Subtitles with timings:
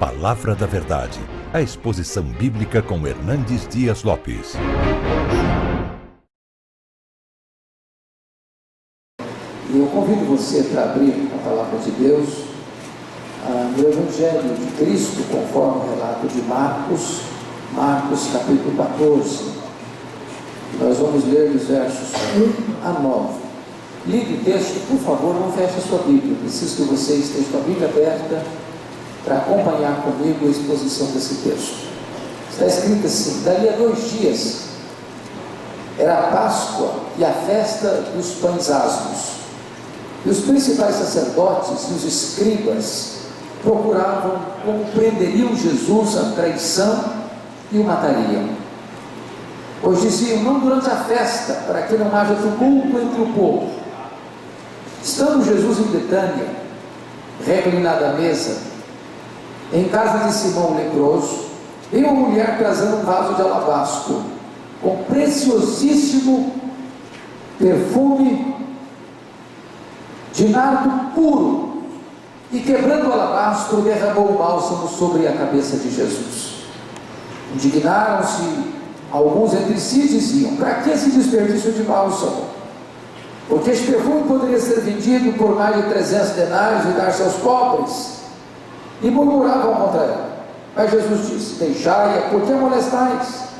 [0.00, 1.20] Palavra da Verdade,
[1.52, 4.54] a exposição bíblica com Hernandes Dias Lopes.
[9.68, 12.44] Eu convido você para abrir a palavra de Deus
[13.44, 17.20] ah, no Evangelho de Cristo, conforme o relato de Marcos,
[17.74, 19.52] Marcos capítulo 14.
[20.80, 22.14] Nós vamos ler os versos
[22.82, 23.38] 1 a 9.
[24.06, 26.38] Ligue o texto, por favor, não feche a sua Bíblia.
[26.40, 28.69] Preciso que você esteja com a Bíblia aberta
[29.24, 31.90] para acompanhar comigo a exposição desse texto.
[32.50, 34.70] Está escrito assim: dali a dois dias
[35.98, 39.40] era a Páscoa e a festa dos pães asmos.
[40.24, 43.20] E os principais sacerdotes e os escribas
[43.62, 47.04] procuravam como prenderiam Jesus à traição
[47.72, 48.48] e o matariam.
[49.82, 53.70] Pois diziam: não durante a festa, para que não haja tumulto entre o povo.
[55.02, 56.46] Estando Jesus em Betânia,
[57.46, 58.69] reclinado à mesa,
[59.72, 61.46] em casa de Simão leproso,
[61.92, 64.22] veio uma mulher trazendo um vaso de alabastro,
[64.82, 66.54] com preciosíssimo
[67.58, 68.56] perfume
[70.32, 71.82] de nardo puro,
[72.52, 76.64] e quebrando o alabastro, derramou o bálsamo sobre a cabeça de Jesus.
[77.54, 78.42] Indignaram-se
[79.12, 82.46] alguns entre si diziam: Para que esse desperdício de bálsamo?
[83.48, 88.19] Porque este perfume poderia ser vendido por mais de 300 denários e dar-se aos pobres
[89.02, 90.30] e murmuravam contra ela.
[90.76, 93.50] Mas Jesus disse: Deixai-a, porque molestais?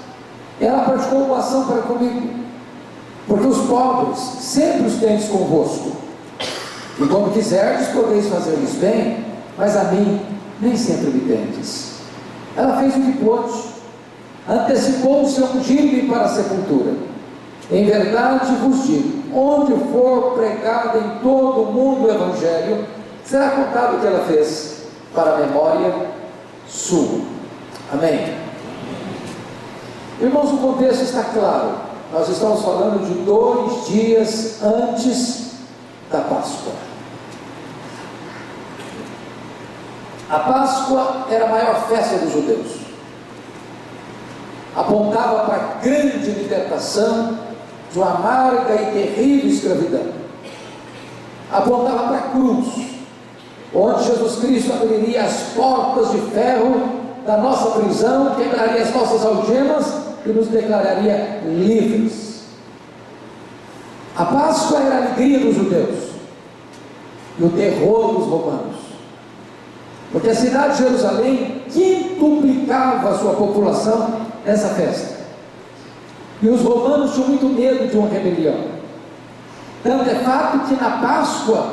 [0.61, 2.31] Ela praticou uma ação para comigo,
[3.27, 5.93] porque os pobres sempre os tendes convosco.
[6.99, 9.25] E quando quiserdes, podeis fazer-lhes bem,
[9.57, 10.21] mas a mim
[10.61, 12.01] nem sempre me tendes.
[12.55, 13.53] Ela fez o que pôde,
[14.47, 16.93] antecipou-se a ungir-me para a sepultura.
[17.71, 22.85] Em verdade vos digo: onde for pregado em todo o mundo o Evangelho,
[23.25, 24.80] será contado o que ela fez
[25.15, 26.11] para a memória
[26.69, 27.21] sua.
[27.93, 28.37] Amém?
[30.21, 31.73] Irmãos, o contexto está claro.
[32.13, 35.53] Nós estamos falando de dois dias antes
[36.11, 36.73] da Páscoa.
[40.29, 42.81] A Páscoa era a maior festa dos judeus.
[44.77, 47.39] Apontava para a grande libertação
[47.93, 50.13] de uma amarga e terrível escravidão.
[51.51, 52.90] Apontava para a cruz,
[53.75, 59.87] onde Jesus Cristo abriria as portas de ferro da nossa prisão, quebraria as nossas algemas
[60.27, 62.45] e nos declararia livres.
[64.17, 66.11] A Páscoa era a alegria dos judeus
[67.39, 68.77] e o terror dos romanos.
[70.13, 75.21] Porque a cidade de Jerusalém quintuplicava a sua população nessa festa.
[76.43, 78.81] E os romanos tinham muito medo de uma rebelião.
[79.83, 81.73] Tanto é fato que na Páscoa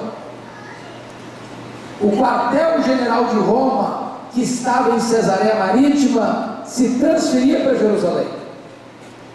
[2.02, 8.28] o quartel-general de Roma, que estava em Cesareia Marítima, se transferia para Jerusalém.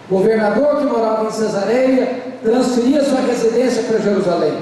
[0.09, 4.55] O governador que morava em Cesareia transferia sua residência para Jerusalém.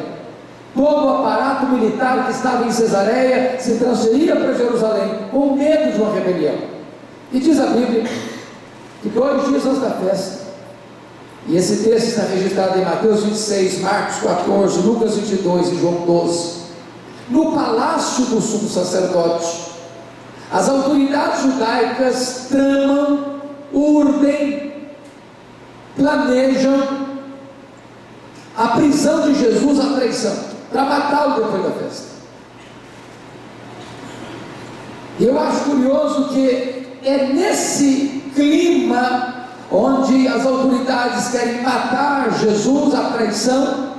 [0.74, 6.00] Todo o aparato militar que estava em Cesareia se transferia para Jerusalém, com medo de
[6.00, 6.54] uma rebelião.
[7.32, 8.04] E diz a Bíblia
[9.02, 10.40] que dois dias antes da festa,
[11.48, 16.59] e esse texto está registrado em Mateus 26, Marcos 14, Lucas 22 e João 12
[17.30, 19.70] no palácio do sumo sacerdote.
[20.52, 23.40] As autoridades judaicas tramam,
[23.72, 24.72] urdem,
[25.96, 27.08] planejam
[28.56, 30.36] a prisão de Jesus à traição,
[30.72, 32.10] para matá-lo depois da festa.
[35.20, 43.89] Eu acho curioso que é nesse clima onde as autoridades querem matar Jesus à traição,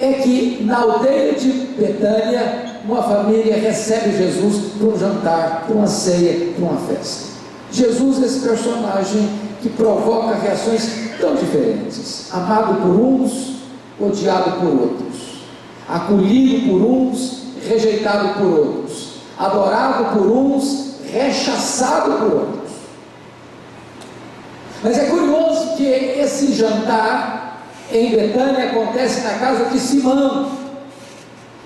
[0.00, 5.86] é que na aldeia de Betânia, uma família recebe Jesus para um jantar, para uma
[5.86, 7.34] ceia, para uma festa.
[7.70, 9.28] Jesus é esse personagem
[9.62, 13.56] que provoca reações tão diferentes: amado por uns,
[13.98, 15.42] odiado por outros,
[15.88, 22.72] acolhido por uns, rejeitado por outros, adorado por uns, rechaçado por outros.
[24.82, 27.43] Mas é curioso que esse jantar
[27.92, 30.50] em Betânia acontece na casa de Simão.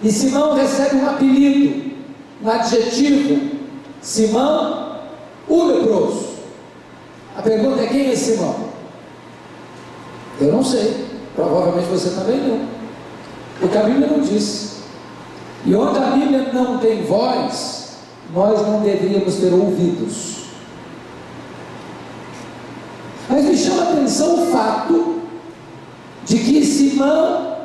[0.02, 1.92] E Simão recebe um apelido,
[2.42, 3.58] um adjetivo.
[4.00, 5.00] Simão,
[5.48, 6.28] o leproso.
[7.36, 8.68] A pergunta é: quem é Simão?
[10.40, 11.06] Eu não sei.
[11.34, 12.60] Provavelmente você também não.
[13.60, 14.82] Porque a Bíblia não diz.
[15.64, 17.98] E onde a Bíblia não tem voz,
[18.34, 20.38] nós não deveríamos ter ouvidos.
[23.28, 25.17] Mas me chama a atenção o fato
[26.28, 27.56] de que Simão,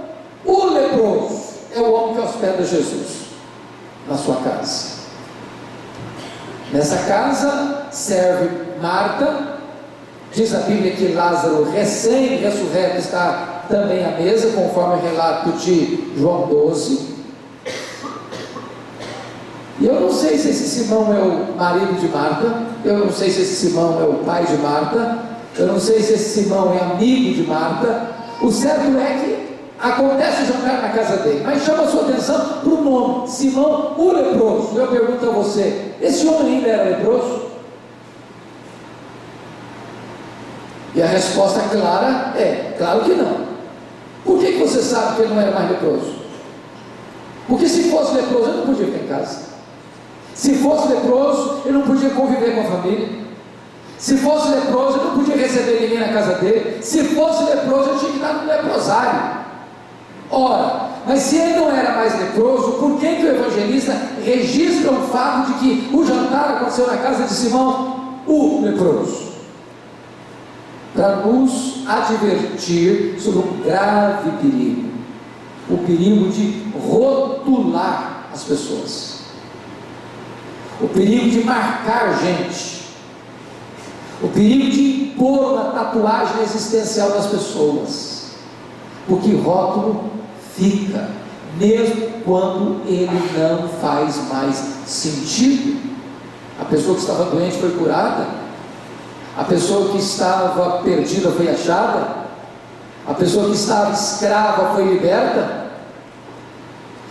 [0.46, 1.44] o leproso,
[1.76, 3.24] é o homem que hospeda Jesus
[4.08, 4.94] na sua casa.
[6.72, 8.50] Nessa casa serve
[8.82, 9.60] Marta,
[10.34, 16.48] diz a Bíblia que Lázaro, recém-ressurreto, está também à mesa, conforme o relato de João
[16.48, 17.14] 12.
[19.80, 23.30] E eu não sei se esse Simão é o marido de Marta, eu não sei
[23.30, 25.20] se esse Simão é o pai de Marta,
[25.58, 28.13] eu não sei se esse Simão é amigo de Marta.
[28.42, 32.70] O certo é que acontece o jantar na casa dele, mas chama sua atenção para
[32.70, 34.78] o nome: Simão o leproso.
[34.78, 37.44] Eu pergunto a você: esse homem ainda era leproso?
[40.96, 43.54] E a resposta clara é: claro que não.
[44.24, 46.24] Por que, que você sabe que ele não era mais leproso?
[47.48, 49.40] Porque se fosse leproso, ele não podia ficar em casa.
[50.34, 53.23] Se fosse leproso, ele não podia conviver com a família.
[54.04, 56.84] Se fosse leproso, ele não podia receber ninguém na casa dele.
[56.84, 59.38] Se fosse leproso, ele tinha que estar no leprosário.
[60.30, 65.08] Ora, mas se ele não era mais leproso, por que, que o evangelista registra o
[65.08, 69.32] fato de que o jantar aconteceu na casa de Simão, o leproso?
[70.94, 74.90] Para nos advertir sobre um grave perigo,
[75.70, 79.14] o perigo de rotular as pessoas
[80.82, 82.83] o perigo de marcar gente,
[84.24, 88.32] o perigo de impor uma tatuagem existencial nas pessoas,
[89.06, 90.06] porque rótulo
[90.56, 91.10] fica,
[91.60, 94.56] mesmo quando ele não faz mais
[94.86, 95.84] sentido.
[96.58, 98.28] A pessoa que estava doente foi curada,
[99.38, 102.24] a pessoa que estava perdida foi achada,
[103.06, 105.64] a pessoa que estava escrava foi liberta.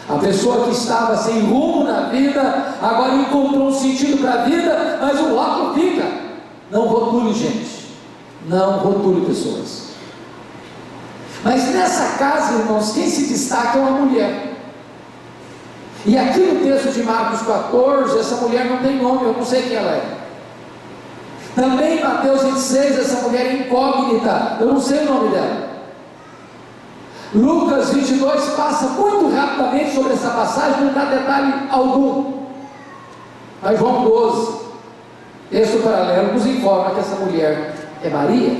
[0.09, 4.99] A pessoa que estava sem rumo na vida, agora encontrou um sentido para a vida,
[5.01, 6.22] mas o rótulo fica.
[6.73, 7.95] Não rotule gente,
[8.49, 9.89] não rotule pessoas.
[11.45, 14.55] Mas nessa casa, irmãos, quem se destaca é uma mulher.
[16.07, 19.63] E aqui no texto de Marcos 14, essa mulher não tem nome, eu não sei
[19.65, 20.19] quem ela é.
[21.55, 25.69] Também em Mateus 26, essa mulher é incógnita, eu não sei o nome dela.
[27.35, 32.33] Lucas 22 passa muito rapidamente sobre essa passagem, não dá detalhe algum.
[33.63, 34.62] Mas João 12,
[35.53, 38.57] texto paralelo, nos informa que essa mulher é Maria.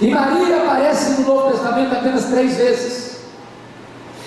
[0.00, 3.12] E Maria aparece no Novo Testamento apenas três vezes.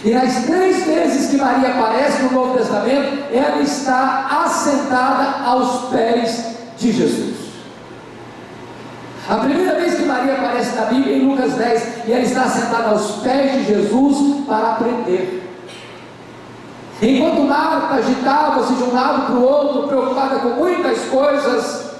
[0.03, 6.45] E nas três vezes que Maria aparece no Novo Testamento, ela está assentada aos pés
[6.77, 7.35] de Jesus.
[9.27, 12.89] A primeira vez que Maria aparece na Bíblia, em Lucas 10, e ela está sentada
[12.89, 15.44] aos pés de Jesus para aprender.
[17.01, 21.91] Enquanto Marta agitava-se de um lado para o outro, preocupada com muitas coisas,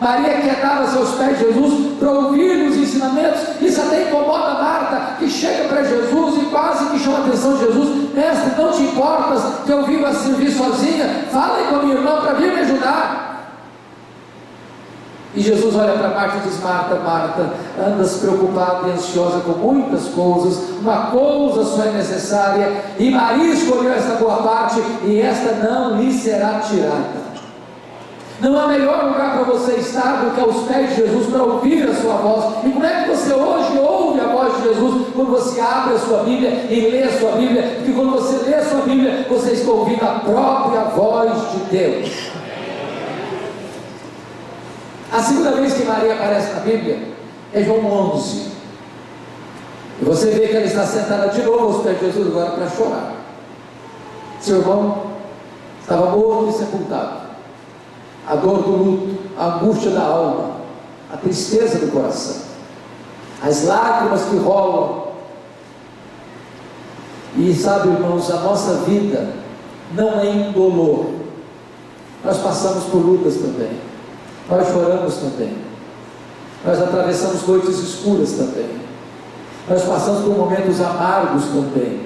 [0.00, 3.40] Maria quietava-se aos pés de Jesus para ouvir os ensinamentos.
[3.60, 7.64] Isso até incomoda Marta, que chega para Jesus e quase que chama a atenção de
[7.64, 11.26] Jesus: Mestre, não te importas que eu viva a servir sozinha?
[11.30, 13.33] Fala com a minha irmã para vir me ajudar.
[15.36, 20.06] E Jesus olha para Marta e diz: Marta, Marta, andas preocupada e ansiosa com muitas
[20.08, 26.00] coisas, uma coisa só é necessária, e Maria escolheu esta boa parte, e esta não
[26.00, 27.24] lhe será tirada.
[28.40, 31.88] Não há melhor lugar para você estar do que aos pés de Jesus para ouvir
[31.88, 32.66] a sua voz.
[32.66, 35.06] E como é que você hoje ouve a voz de Jesus?
[35.14, 38.56] Quando você abre a sua Bíblia e lê a sua Bíblia, porque quando você lê
[38.56, 42.33] a sua Bíblia, você está ouvindo a própria voz de Deus.
[45.14, 46.98] A segunda vez que Maria aparece na Bíblia
[47.52, 48.48] é João 11.
[50.02, 52.68] E você vê que ela está sentada de novo aos pés de Jesus agora para
[52.68, 53.14] chorar.
[54.40, 55.12] Seu irmão
[55.80, 57.28] estava morto e sepultado.
[58.26, 60.56] A dor do luto, a angústia da alma,
[61.12, 62.42] a tristeza do coração,
[63.40, 65.04] as lágrimas que rolam.
[67.36, 69.32] E sabe, irmãos, a nossa vida
[69.92, 71.06] não é indolor.
[72.24, 73.93] Nós passamos por lutas também.
[74.48, 75.54] Nós choramos também.
[76.64, 78.68] Nós atravessamos noites escuras também.
[79.68, 82.00] Nós passamos por momentos amargos também.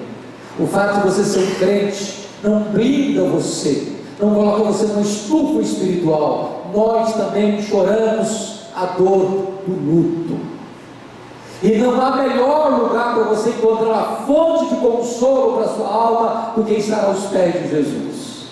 [0.57, 5.61] O fato de você ser um crente não brinda você, não coloca você numa estufa
[5.61, 6.67] espiritual.
[6.73, 10.39] Nós também choramos a dor do luto.
[11.61, 15.87] E não há melhor lugar para você encontrar uma fonte de consolo para a sua
[15.87, 18.47] alma do que estar aos pés de Jesus.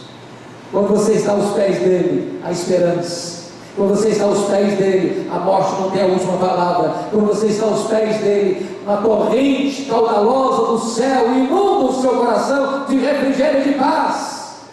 [0.71, 3.36] Quando você está aos pés dele, a esperança
[3.77, 6.95] quando você está aos pés dele, a morte não tem a última palavra.
[7.11, 12.85] Quando você está aos pés dele, uma corrente caudalosa do céu inunda o seu coração
[12.89, 14.65] de refrigério e de paz.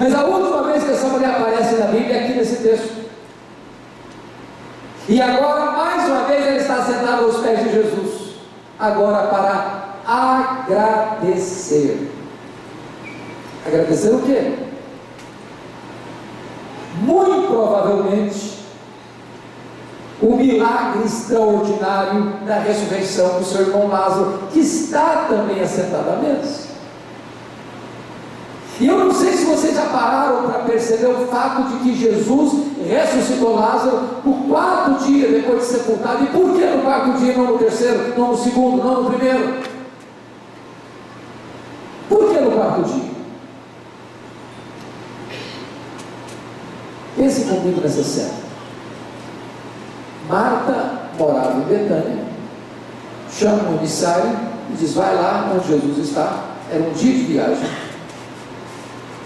[0.00, 3.02] Mas a última vez que essa mulher aparece na Bíblia é aqui nesse texto.
[5.06, 8.36] E agora, mais uma vez, ela está sentada aos pés de Jesus.
[8.78, 9.96] Agora para
[10.66, 12.10] agradecer.
[13.66, 14.71] Agradecer o quê?
[17.00, 18.62] Muito provavelmente
[20.20, 26.72] o milagre extraordinário da ressurreição do seu irmão Lázaro, que está também assentado à mesa.
[28.80, 32.52] E eu não sei se vocês já pararam para perceber o fato de que Jesus
[32.88, 36.24] ressuscitou Lázaro no quarto dia depois de sepultado.
[36.24, 39.62] E por que no quarto dia, não no terceiro, não no segundo, não no primeiro?
[42.08, 43.11] Por que no quarto dia?
[47.22, 48.32] Pense comigo nessa cena.
[50.28, 52.24] Marta morava em Betânia,
[53.30, 54.32] chama o emissário
[54.72, 56.46] e diz: Vai lá onde Jesus está.
[56.68, 57.68] Era um dia de viagem.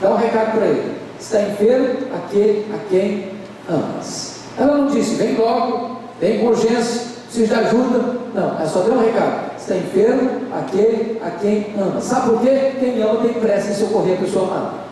[0.02, 3.32] Dá um recado para ele: Está enfermo aquele a quem
[3.66, 4.40] amas.
[4.58, 7.98] Ela não disse: Vem logo, vem com urgência, precisa de ajuda.
[8.34, 11.98] Não, ela só deu um recado: Está enfermo aquele a quem ama.
[12.02, 12.72] Sabe por quê?
[12.78, 14.86] Quem ama tem pressa em socorrer a pessoa amada.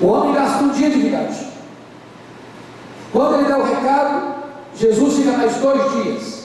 [0.00, 1.48] O homem gasta um dia de viagem.
[3.12, 4.34] Quando ele dá o recado,
[4.74, 6.44] Jesus fica mais dois dias.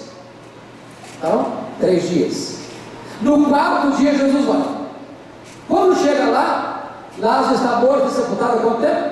[1.18, 2.60] Então, três dias.
[3.22, 4.64] No quarto dia, Jesus vai.
[5.68, 9.10] Quando chega lá, Lázaro está morto e sepultado há quanto tempo?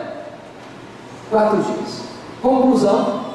[1.30, 2.02] Quatro dias.
[2.42, 3.26] Conclusão: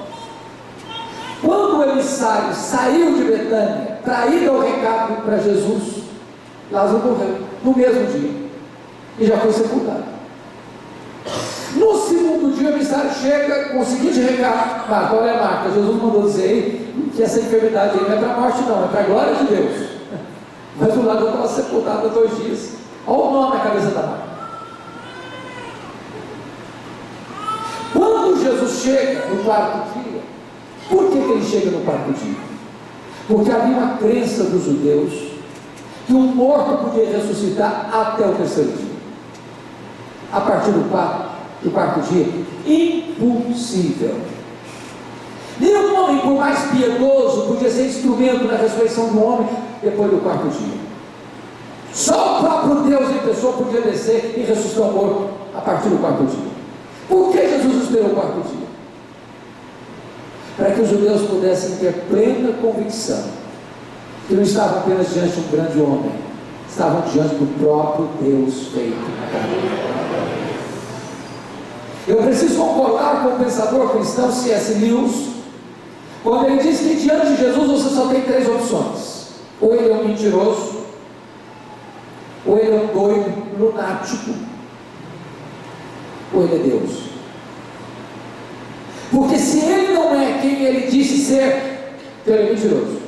[1.42, 6.04] quando o emissário saiu de Betânia para ir dar o recado para Jesus,
[6.70, 8.42] Lázaro morreu no mesmo dia
[9.18, 10.11] e já foi sepultado.
[11.76, 16.94] No segundo dia, o emissário chega com o seguinte recado: Marta, olha, Jesus mandou dizer
[17.14, 19.44] que essa enfermidade aí não é para a morte, não, é para a glória de
[19.44, 19.88] Deus.
[20.78, 22.72] Mas o lado estava sepultado há dois dias.
[23.06, 24.32] Olha o nome na cabeça da Marta.
[27.92, 30.20] Quando Jesus chega no quarto dia,
[30.88, 32.36] por que, que ele chega no quarto dia?
[33.28, 35.32] Porque havia uma crença dos judeus
[36.06, 38.91] que um morto podia ressuscitar até o terceiro dia.
[40.32, 41.30] A partir do quarto,
[41.62, 42.26] do quarto dia,
[42.66, 44.16] impossível.
[45.60, 49.48] Nenhum homem, por mais piedoso, podia ser instrumento da ressurreição do homem
[49.82, 50.80] depois do quarto dia.
[51.92, 55.98] Só o próprio Deus em pessoa podia descer e ressuscitar o morto a partir do
[55.98, 56.52] quarto dia.
[57.08, 58.66] Por que Jesus esperou o quarto dia?
[60.56, 63.24] Para que os judeus pudessem ter plena convicção
[64.26, 66.12] que não estavam apenas diante de um grande homem,
[66.68, 69.91] estavam diante do próprio Deus feito.
[72.06, 74.74] Eu preciso concordar com o pensador cristão C.S.
[74.74, 75.28] Lewis,
[76.24, 79.28] quando ele diz que diante de Jesus você só tem três opções:
[79.60, 80.82] ou ele é um mentiroso,
[82.44, 84.32] ou ele é um doido, lunático,
[86.34, 87.02] ou ele é Deus.
[89.12, 93.02] Porque se ele não é quem ele disse ser, então ele é mentiroso.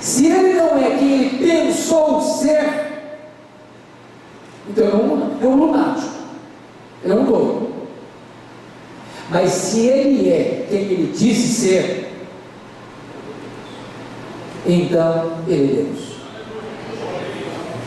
[0.00, 2.86] Se ele não é quem ele pensou ser,
[4.70, 6.15] então é um lunático.
[7.06, 7.68] É um doido.
[9.30, 12.12] Mas se ele é quem ele disse ser,
[14.64, 16.16] então ele é Deus.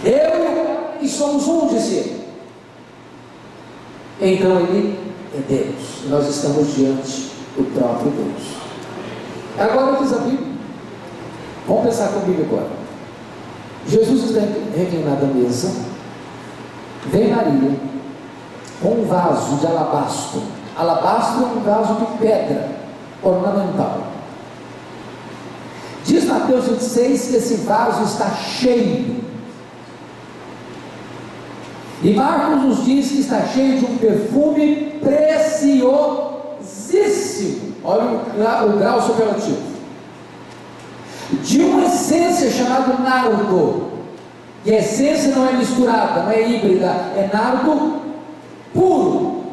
[0.05, 2.19] Eu e somos um, disse ele.
[4.21, 4.99] Então ele
[5.33, 6.09] é Deus.
[6.09, 8.59] Nós estamos diante do próprio Deus.
[9.57, 10.49] Agora diz a Bíblia.
[11.67, 12.69] Vamos pensar comigo agora.
[13.87, 14.41] Jesus está
[14.75, 15.71] reclinado à mesa.
[17.07, 17.88] Vem Maria
[18.81, 20.41] com um vaso de alabastro.
[20.77, 22.69] Alabastro é um vaso de pedra
[23.21, 24.03] ornamental.
[26.05, 29.19] Diz Mateus 26 que esse vaso está cheio.
[32.01, 37.73] E Marcos nos diz que está cheio de um perfume preciosíssimo.
[37.83, 38.21] Olha
[38.65, 39.67] o grau, superlativo.
[41.43, 43.89] De uma essência chamada nardo.
[44.65, 47.98] E a essência não é misturada, não é híbrida, é nardo
[48.73, 49.43] puro.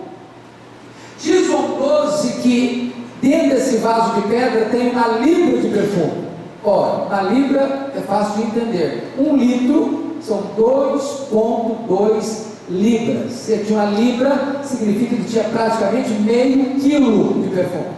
[1.20, 6.26] Diz João 12 que dentro desse vaso de pedra tem uma libra de perfume.
[6.64, 9.14] Ora, uma libra é fácil de entender.
[9.18, 13.32] Um litro são 2,2 libras.
[13.32, 17.96] Se tinha uma libra, significa que tinha praticamente meio quilo de perfume.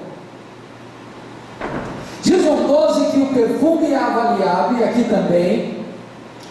[2.23, 5.79] Diz João 12 que o perfume é avaliado, e aqui também,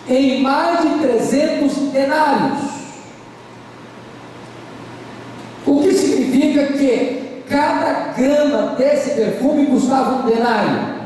[0.09, 2.59] em mais de 300 denários.
[5.65, 10.97] O que significa que cada grama desse perfume custava um denário.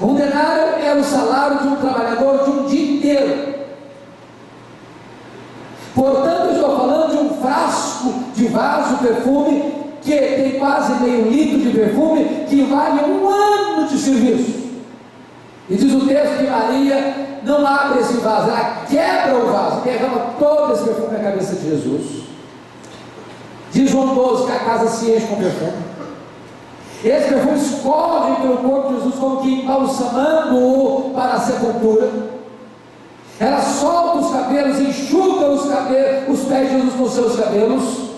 [0.00, 3.54] Um denário era o salário de um trabalhador de um dia inteiro.
[5.94, 11.78] Portanto, estou falando de um frasco de vaso perfume que tem quase meio litro de
[11.78, 14.60] perfume que vale um ano de serviço.
[15.68, 20.34] E diz o texto que Maria não abre esse vaso, ela quebra o vaso, derrama
[20.38, 22.29] todo esse perfume na cabeça de Jesus.
[23.72, 25.90] Diz João 12 que a casa se enche com perfume.
[27.04, 32.10] Esse perfume escorre pelo corpo de Jesus como que embalsamando-o para a sepultura.
[33.38, 38.10] Ela solta os cabelos, enxuga os cabelos, os pés de Jesus com seus cabelos.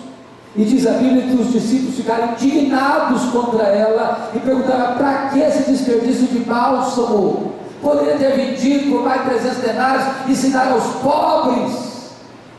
[0.55, 5.39] E diz a Bíblia que os discípulos ficaram indignados contra ela e perguntaram: para que
[5.39, 7.53] esse desperdício de bálsamo?
[7.81, 11.92] Poderia ter vendido por mais de 300 denários e ensinar aos pobres.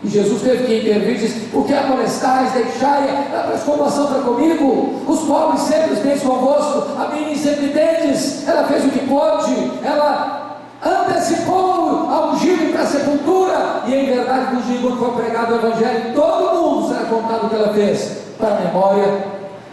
[0.04, 4.20] E Jesus teve que intervir e disse: Por que a molestais, deixai, faz comoção para
[4.20, 5.02] comigo.
[5.08, 8.46] Os pobres sempre tens convosco, a mim sempre tendes.
[8.46, 13.82] Ela fez o que pôde, ela antecipou a ungir para a sepultura.
[13.87, 17.56] E em verdade, vos digo, for pregado o Evangelho, todo mundo será contado o que
[17.56, 19.25] ela fez, para a memória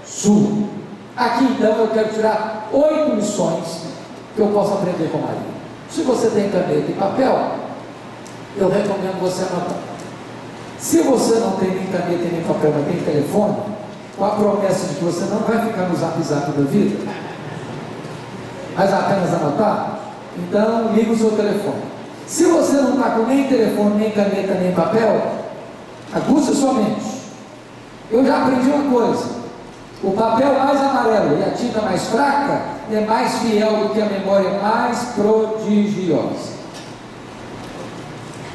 [0.06, 0.72] sua.
[1.18, 3.82] Aqui então eu quero tirar oito lições
[4.34, 5.52] que eu posso aprender com Maria.
[5.90, 7.52] Se você tem caneta e papel,
[8.58, 9.91] eu recomendo você anotar.
[10.82, 13.56] Se você não tem nem caneta nem papel, tem telefone,
[14.18, 16.98] com a promessa de que você não vai ficar no zap zap da vida,
[18.76, 20.00] mas apenas anotar,
[20.36, 21.84] então liga o seu telefone.
[22.26, 25.22] Se você não está com nem telefone, nem caneta, nem papel,
[26.14, 27.22] aguça sua mente.
[28.10, 29.26] Eu já aprendi uma coisa:
[30.04, 32.60] o papel mais amarelo e a tinta mais fraca
[32.92, 36.61] é mais fiel do que a memória mais prodigiosa.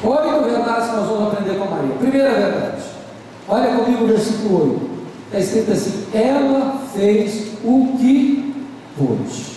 [0.03, 1.95] Oito verdades que nós vamos aprender com Maria.
[1.99, 2.83] Primeira verdade.
[3.49, 4.97] Olha comigo o versículo 8.
[5.27, 8.55] Está escrito assim: Ela fez o que
[8.99, 9.57] pôde.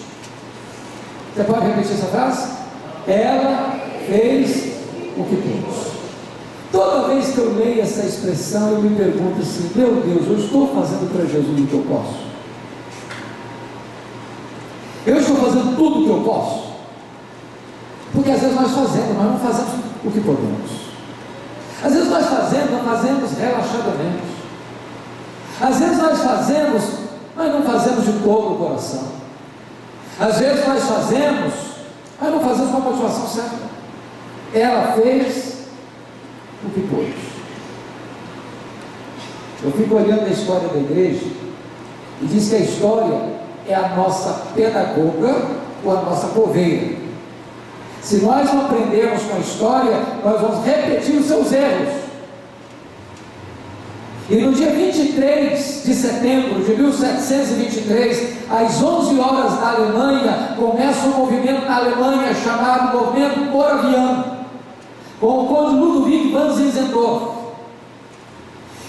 [1.36, 2.51] Você pode repetir essa frase?
[3.08, 4.74] Ela fez
[5.17, 5.89] o que pôde.
[6.72, 10.67] Toda vez que eu leio essa expressão, eu me pergunto assim: Meu Deus, eu estou
[10.74, 12.29] fazendo para Jesus o que eu posso?
[15.05, 16.69] Eu estou fazendo tudo o que eu posso?
[18.13, 20.89] Porque às vezes nós fazemos, mas não fazemos o que podemos.
[21.84, 24.29] Às vezes nós fazemos, nós fazemos relaxadamente.
[25.62, 26.84] Às vezes nós fazemos,
[27.36, 29.08] mas não fazemos de todo o coração.
[30.19, 31.54] Às vezes nós fazemos,
[32.19, 33.69] mas não fazemos com a motivação certa.
[34.54, 35.65] Ela fez
[36.65, 37.15] o que pôde.
[39.63, 41.26] Eu fico olhando a história da igreja
[42.21, 43.21] e diz que a história
[43.67, 46.97] é a nossa pedagoga ou a nossa coveira.
[48.01, 51.93] Se nós não aprendermos com a história, nós vamos repetir os seus erros.
[54.29, 61.17] E no dia 23 de setembro de 1723, às 11 horas da Alemanha, começa um
[61.17, 64.25] movimento na Alemanha chamado Movimento Moraviano,
[65.19, 67.38] com o conde Ludwig van Zinzendorf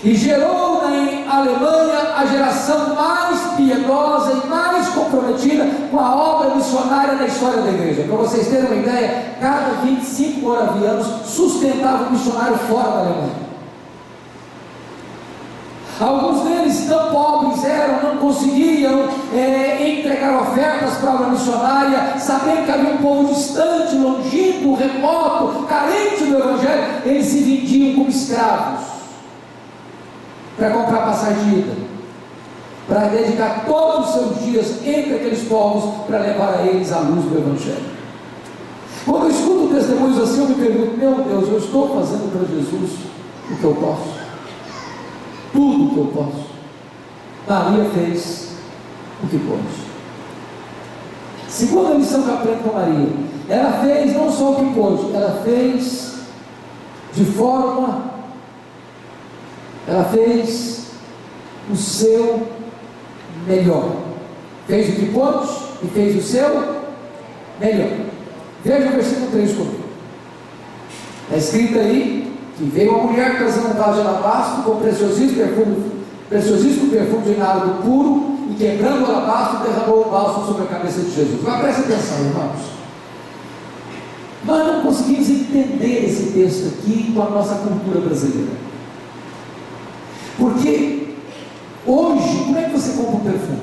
[0.03, 7.17] e gerou na Alemanha a geração mais piedosa e mais comprometida com a obra missionária
[7.17, 8.05] da história da igreja.
[8.05, 13.51] Para vocês terem uma ideia, cada 25 moravianos sustentavam um missionário fora da Alemanha.
[16.01, 22.65] Alguns deles, tão pobres eram, não conseguiam é, entregar ofertas para a obra missionária, sabendo
[22.65, 29.00] que havia um povo distante, longínquo, remoto, carente do Evangelho, eles se vendiam como escravos
[30.61, 31.73] para comprar passagem de ida,
[32.87, 37.25] para dedicar todos os seus dias entre aqueles povos para levar a eles a luz
[37.25, 37.89] do Evangelho.
[39.07, 42.91] Quando eu escuto testemunhos assim, eu me pergunto: meu Deus, eu estou fazendo para Jesus
[43.51, 44.21] o que eu posso,
[45.55, 46.51] tudo o que eu posso.
[47.49, 48.53] Maria fez
[49.25, 49.91] o que pôde.
[51.49, 53.09] Segunda lição que aprendo com Maria,
[53.49, 56.17] ela fez não só o que pôde, ela fez
[57.15, 58.10] de forma
[59.91, 60.85] ela fez
[61.69, 62.47] o seu
[63.45, 63.91] melhor.
[64.69, 65.49] Fez o que pôde
[65.83, 66.49] e fez o seu
[67.59, 67.91] melhor.
[68.65, 69.81] Veja o versículo 3 comigo.
[71.25, 75.93] Está escrito aí que veio uma mulher trazendo um vaso de alabastro com preciosíssimo perfume,
[76.29, 81.01] preciosíssimo perfume de nardo puro e quebrando o alabastro derramou o bálsamo sobre a cabeça
[81.01, 81.41] de Jesus.
[81.45, 82.81] Agora preste atenção, irmãos.
[84.45, 88.70] Nós não conseguimos entender esse texto aqui com a nossa cultura brasileira.
[90.41, 91.17] Porque
[91.87, 93.61] hoje, como é que você compra um perfume?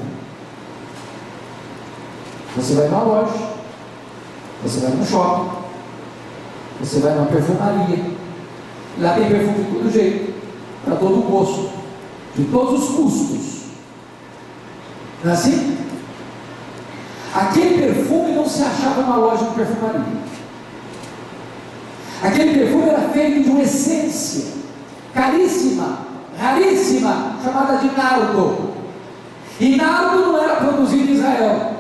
[2.56, 3.50] Você vai numa loja,
[4.62, 5.58] você vai no shopping,
[6.80, 8.12] você vai numa perfumaria,
[9.00, 10.34] lá tem perfume de todo jeito,
[10.86, 11.72] para todo o gosto,
[12.36, 13.62] de todos os custos.
[15.24, 15.78] Não é assim?
[17.34, 20.28] Aquele perfume não se achava numa loja de perfumaria.
[22.22, 24.54] Aquele perfume era feito de uma essência
[25.14, 26.07] caríssima,
[26.38, 28.76] raríssima, chamada de nardo.
[29.60, 31.72] E nardo não era produzido em Israel.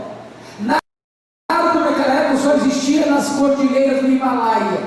[0.59, 4.81] Nardo naquela época só existia nas cordilheiras do Himalaia,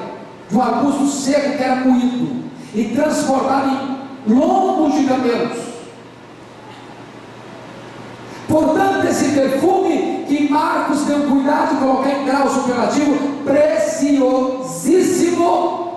[0.49, 4.01] de um arbusto seco que era moído e transportado em
[4.33, 5.71] lombos de camelos.
[8.49, 15.90] Portanto, esse perfume que Marcos deu cuidado de colocar em grau superlativo, preciosíssimo,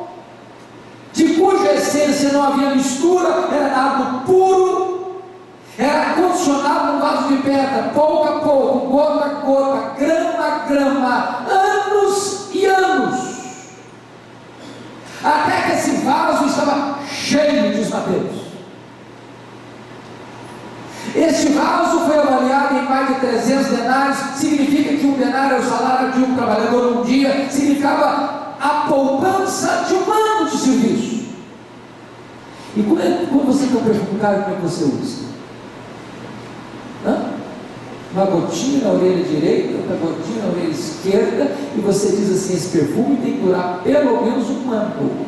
[1.13, 5.21] de cuja essência não havia mistura, era dado puro,
[5.77, 11.45] era condicionado num vaso de pedra, pouco a pouco, gota a gota, grama a grama,
[11.47, 13.33] anos e anos.
[15.23, 18.43] Até que esse vaso estava cheio, diz Mateus.
[21.15, 25.63] Este vaso foi avaliado em mais de 300 denários, significa que um denário é o
[25.63, 31.25] salário de um trabalhador um dia, significava a poupança de um ano de serviço.
[32.77, 35.23] E quando, é, quando você está preocupado, como é que você usa?
[38.13, 42.77] uma gotinha na orelha direita, outra gotinha na orelha esquerda, e você diz assim: esse
[42.77, 45.27] perfume tem que durar pelo menos um ano.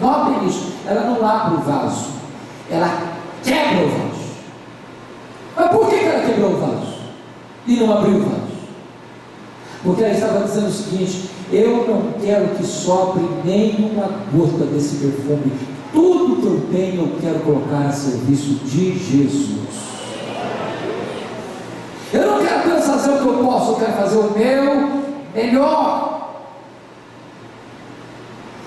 [0.00, 2.10] Notem isso, ela não abre o vaso,
[2.70, 2.88] ela
[3.42, 4.24] quebra o vaso.
[5.56, 6.94] Mas por que ela quebrou o vaso?
[7.66, 8.54] E não abriu o vaso?
[9.82, 15.52] Porque ela estava dizendo o seguinte: eu não quero que sobre nenhuma gota desse perfume.
[15.92, 19.64] Tudo que eu tenho eu quero colocar a serviço de Jesus.
[22.12, 25.04] Eu não quero apenas fazer o que eu posso, eu quero fazer o meu
[25.34, 26.14] melhor.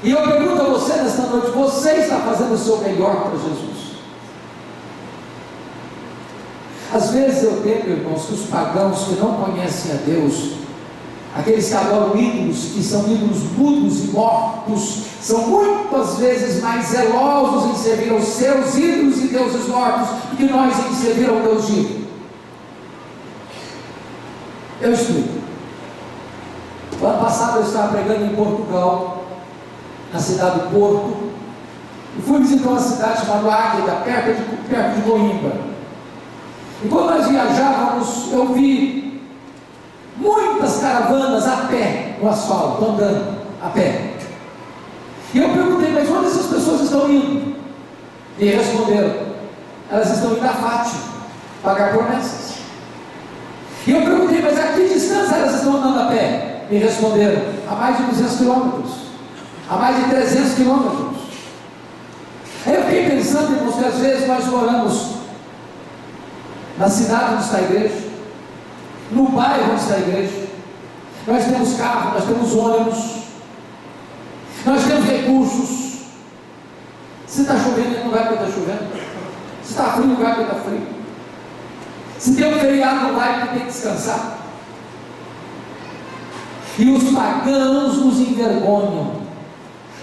[0.04, 3.88] E eu pergunto a você nesta noite: você está fazendo o seu melhor para Jesus?
[6.94, 10.54] Às vezes eu temo, irmãos, que os pagãos que não conhecem a Deus,
[11.38, 17.72] aqueles que adoram ídolos, que são ídolos mudos e mortos, são muitas vezes mais zelosos
[17.72, 21.70] em servir aos seus ídolos e deuses mortos do que nós em servir ao Deus
[21.70, 22.08] vivo.
[24.82, 25.38] Eu explico.
[27.00, 29.26] O ano passado eu estava pregando em Portugal,
[30.12, 31.28] na cidade do Porto,
[32.18, 35.62] e fui visitar uma cidade chamada Águeda, perto de, perto de Coimbra.
[36.84, 39.07] E quando nós viajávamos, eu vi
[40.18, 44.14] muitas caravanas a pé no asfalto, andando a pé.
[45.34, 47.56] E eu perguntei, mas onde essas pessoas estão indo?
[48.40, 49.14] E responderam,
[49.92, 51.04] elas estão indo a Fátima,
[51.64, 52.58] pagar promessas.
[53.86, 56.66] E eu perguntei, mas a que distância elas estão andando a pé?
[56.70, 58.92] Me responderam, a mais de 200 quilômetros,
[59.70, 61.18] a mais de 300 quilômetros.
[62.66, 65.18] Aí eu fiquei pensando, irmãos, que às vezes nós moramos
[66.78, 68.07] na cidade onde está a igreja,
[69.12, 70.48] no bairro onde está a igreja,
[71.26, 73.18] nós temos carro, nós temos ônibus,
[74.66, 75.88] nós temos recursos.
[77.26, 78.88] Se está chovendo, não vai porque está chovendo.
[79.64, 80.88] Se está frio, não vai porque está frio.
[82.18, 84.38] Se tem um feriado, não vai porque tem que descansar.
[86.80, 89.14] E os pagãos nos envergonham,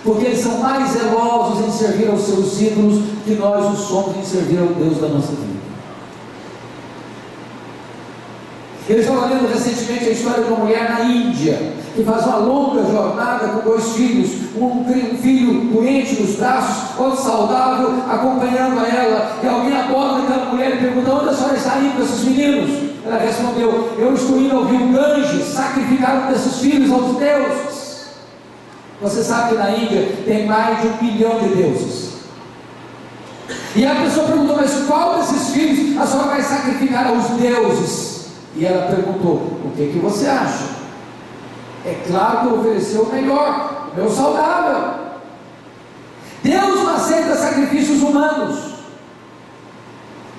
[0.02, 4.24] porque eles são mais zelosos em servir aos seus ídolos que nós o somos em
[4.24, 5.53] servir ao Deus da nossa vida.
[8.86, 12.82] Eu estava lendo recentemente a história de uma mulher na Índia, que faz uma longa
[12.84, 14.84] jornada com dois filhos, um,
[15.22, 21.14] filho doente nos braços, outro saudável, acompanhando ela, e alguém aborda aquela mulher e pergunta,
[21.14, 22.90] onde a senhora está indo com esses meninos?
[23.06, 28.06] Ela respondeu, eu estou indo ao rio Ganges, sacrificar um desses filhos aos deuses.
[29.00, 32.12] Você sabe que na Índia tem mais de um milhão de deuses.
[33.74, 38.13] E a pessoa perguntou, mas qual desses filhos a senhora vai sacrificar aos deuses?
[38.56, 40.74] E ela perguntou: O que, que você acha?
[41.84, 45.04] É claro que eu o melhor, o meu saudável.
[46.42, 48.74] Deus não aceita sacrifícios humanos.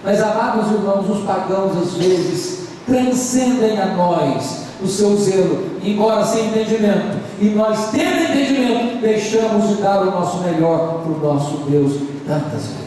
[0.04, 6.48] Mas, amados irmãos, os pagãos às vezes transcendem a nós o seu zelo, embora sem
[6.48, 7.18] entendimento.
[7.40, 11.94] E nós, tendo entendimento, deixamos de dar o nosso melhor para o nosso Deus
[12.28, 12.86] tantas vezes.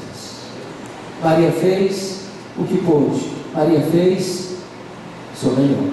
[1.22, 2.20] Maria fez
[2.56, 3.32] o que pôde.
[3.52, 4.47] Maria fez
[5.40, 5.84] sou melhor.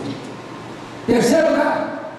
[1.05, 2.15] Terceiro lugar,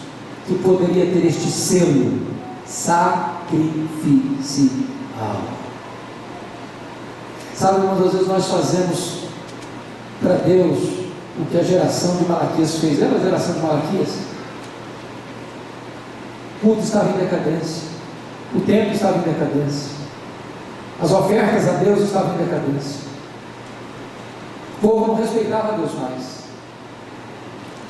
[0.45, 2.21] que poderia ter este selo
[2.65, 5.56] sacrificial?
[7.57, 9.23] Sabe, muitas vezes nós fazemos
[10.21, 10.77] para Deus
[11.39, 12.99] o que a geração de Malaquias fez.
[12.99, 14.09] Lembra a geração de Malaquias?
[16.55, 17.87] O culto estava em decadência.
[18.53, 19.97] O templo estava em decadência.
[21.01, 23.07] As ofertas a Deus estavam em decadência.
[24.77, 26.23] O povo não respeitava Deus mais.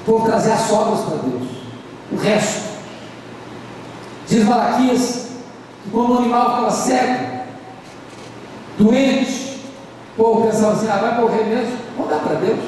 [0.01, 1.49] O povo trazia as sobras para Deus.
[2.13, 2.67] O resto.
[4.29, 5.27] Diz Malaquias
[5.85, 7.43] e quando o animal ficava cego,
[8.77, 9.56] doente,
[10.17, 11.77] o povo pensava assim: ah, vai morrer mesmo?
[11.95, 12.59] Vamos dar para Deus.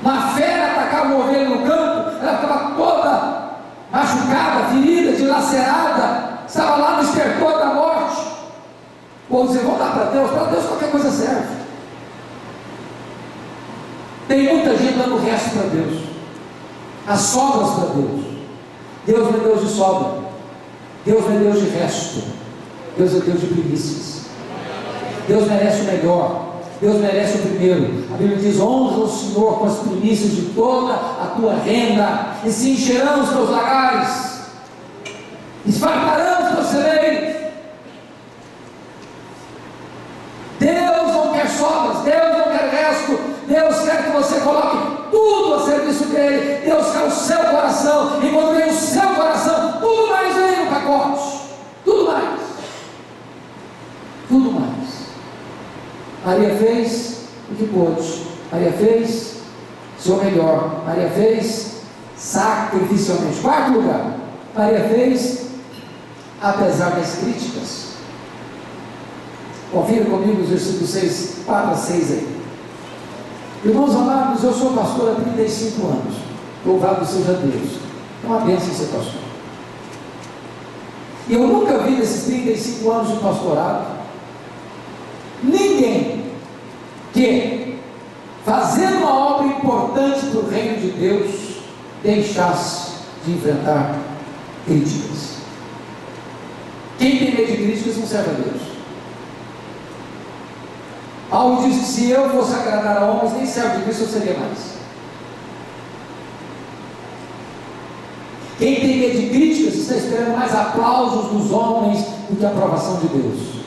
[0.00, 3.44] Uma fera atacava uma ovelha no campo, ela ficava toda
[3.90, 8.20] machucada, ferida, dilacerada, estava lá no estertor da morte.
[9.28, 11.54] O povo dizia: vamos dar para Deus, para Deus qualquer coisa serve.
[14.28, 16.02] Tem muita gente dando o resto para Deus,
[17.08, 18.24] as sobras para Deus.
[19.06, 20.24] Deus é Deus de sobra.
[21.04, 22.22] Deus é Deus de resto,
[22.96, 24.23] Deus é Deus de primícias.
[25.26, 28.04] Deus merece o melhor, Deus merece o primeiro.
[28.12, 32.50] A Bíblia diz: honra o Senhor com as primícias de toda a tua renda, e
[32.50, 34.40] se encherão os teus lagares,
[35.66, 37.34] esfartarão os teus celeiros.
[40.58, 45.64] Deus não quer sobras, Deus não quer resto, Deus quer que você coloque tudo a
[45.64, 46.64] serviço dele.
[46.64, 51.40] Deus quer o seu coração, e quando vem o seu coração, tudo mais vem pacote,
[51.84, 52.40] tudo mais.
[54.28, 55.03] Tudo mais.
[56.24, 57.18] Maria fez
[57.50, 58.22] o que pôde.
[58.50, 59.34] Maria fez
[59.98, 60.82] seu melhor.
[60.86, 61.82] Maria fez
[62.16, 63.40] sacrificialmente.
[63.40, 64.16] Quarto lugar.
[64.56, 65.44] Maria fez
[66.40, 67.84] apesar das críticas.
[69.70, 72.34] Confira comigo os versículos 6, 4 a 6 aí.
[73.64, 76.14] Irmãos amados, eu sou pastor há 35 anos.
[76.64, 77.78] Louvado seja Deus.
[78.22, 79.20] É uma bênção ser pastor.
[81.28, 84.03] E eu nunca vi nesses 35 anos de pastorado
[85.44, 86.24] ninguém
[87.12, 87.78] que,
[88.44, 91.30] fazendo uma obra importante para o reino de Deus,
[92.02, 93.98] deixasse de enfrentar
[94.66, 95.34] críticas.
[96.98, 98.62] Quem tem medo de críticas não serve a Deus.
[101.30, 104.38] Paulo diz que se eu fosse agradar a homens, nem serve de Cristo eu seria
[104.38, 104.74] mais.
[108.58, 113.00] Quem tem medo de críticas está esperando mais aplausos dos homens do que a aprovação
[113.00, 113.63] de Deus.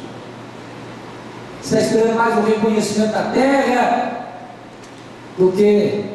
[1.63, 4.27] Está esperando mais o reconhecimento da terra
[5.37, 6.05] do que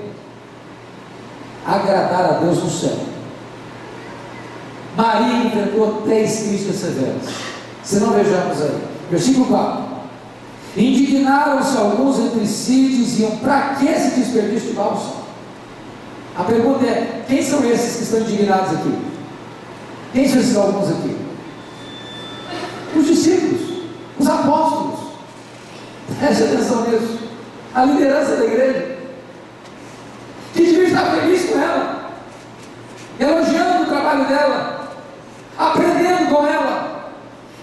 [1.66, 2.96] agradar a Deus no céu.
[4.96, 7.22] Maria enfrentou três críticas severas.
[7.82, 8.82] Se não vejamos aí.
[9.10, 9.92] Versículo 4.
[10.76, 15.22] Indignaram-se alguns entre si e diziam: para que esse desperdício de bálsamo?
[16.36, 18.98] A pergunta é: quem são esses que estão indignados aqui?
[20.12, 21.16] Quem são esses alguns aqui?
[22.96, 23.60] Os discípulos,
[24.18, 24.81] os apóstolos.
[26.22, 27.18] Preste atenção nisso.
[27.74, 28.96] A liderança da igreja.
[30.54, 32.10] Que devia estar feliz com ela,
[33.18, 34.92] elogiando o trabalho dela,
[35.58, 37.10] aprendendo com ela.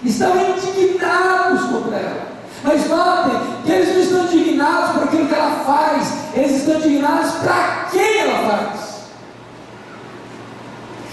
[0.04, 2.26] Estão indignados contra ela.
[2.62, 7.30] Mas notem que eles não estão indignados por aquilo que ela faz, eles estão indignados
[7.36, 8.80] para quem ela faz.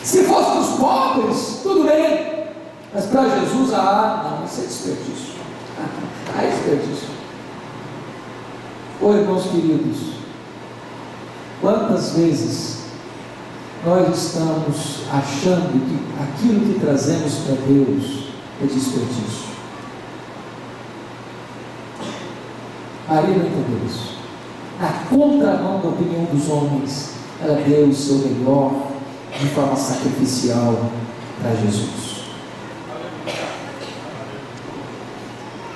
[0.03, 2.47] Se fosse os pobres, tudo bem,
[2.93, 5.37] mas para Jesus, ah, não, isso é desperdício.
[6.37, 7.16] Ah, é desperdício.
[8.99, 10.13] Ô irmãos queridos,
[11.61, 12.77] quantas vezes
[13.85, 18.29] nós estamos achando que aquilo que trazemos para Deus
[18.61, 19.47] é desperdício?
[23.07, 24.17] Maria não entendeu isso.
[24.79, 28.73] Na contramão da opinião dos homens, ela deu o seu melhor
[29.39, 30.89] de forma sacrificial
[31.39, 32.16] para Jesus.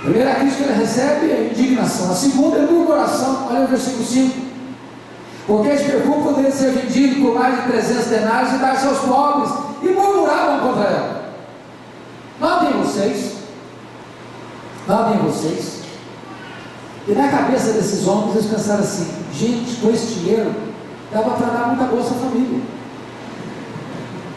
[0.01, 2.11] Primeira crítica ele recebe é indignação.
[2.11, 3.47] A segunda é murmuração.
[3.49, 4.41] Olha o versículo 5.
[5.45, 9.51] Porque este perfume poderia ser vendido por mais de 300 denários e dar-se aos pobres.
[9.83, 11.33] E murmuravam contra ela.
[12.39, 13.33] Notem vocês.
[14.87, 15.81] Notem vocês.
[17.07, 20.53] E na cabeça desses homens eles pensaram assim: gente, com este dinheiro
[21.11, 22.61] dava para dar muita bolsa à família.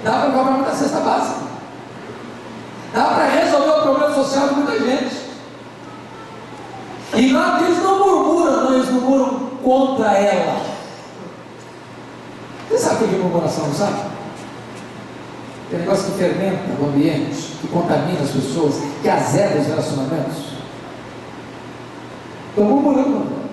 [0.03, 1.41] Dava para comprar muita cesta básica.
[2.93, 5.24] Dava para resolver o problema social de muita gente.
[7.17, 10.61] E lá eles não murmuram, não, eles murmuram contra ela.
[12.69, 14.01] Você sabe o que é murmuração, sabe?
[15.71, 20.55] Tem negócio que fermenta o ambiente, que contamina as pessoas, que azeda os relacionamentos.
[22.51, 23.45] Estou murmurando.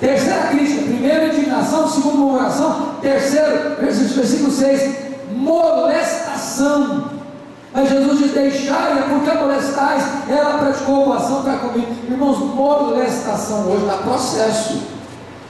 [0.00, 4.96] Terceira crítica, primeiro indignação, segundo murmuração, terceiro, versículo 6,
[5.36, 7.21] molestação.
[7.74, 11.94] Mas Jesus diz: Deixai-a, porque molestais, ela praticou uma ação para comigo.
[12.08, 14.82] Irmãos, molestação hoje dá processo.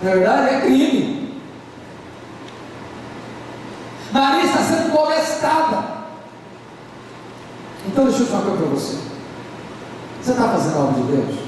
[0.01, 1.43] Na verdade, é crime.
[4.13, 6.03] Maria está sendo molestada.
[7.87, 8.97] Então, deixa eu falar uma coisa para você.
[10.23, 11.39] Você está fazendo a obra de Deus?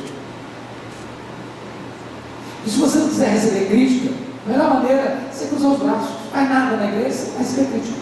[2.66, 4.14] E se você não quiser receber crítica,
[4.46, 6.10] a melhor maneira é você cruzar os braços.
[6.10, 8.00] Não faz nada na igreja, você vai receber crítica.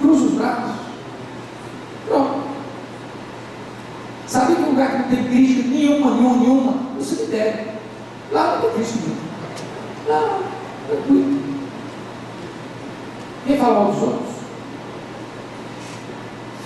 [0.00, 0.81] Cruza os braços.
[4.26, 6.72] Sabe que lugar que não tem crítica nenhuma, nenhuma, nenhuma?
[6.96, 7.72] No cemitério.
[8.30, 9.22] Lá não tem crítica nenhuma.
[10.08, 10.38] Lá,
[10.88, 11.42] tranquilo.
[13.46, 14.32] Quem fala mal dos outros?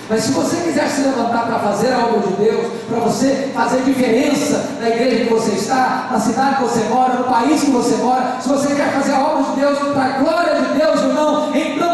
[0.08, 3.82] Mas se você quiser se levantar para fazer a obra de Deus, para você fazer
[3.82, 7.96] diferença na igreja que você está, na cidade que você mora, no país que você
[7.96, 11.50] mora, se você quer fazer a obra de Deus para a glória de Deus, irmão,
[11.52, 11.85] então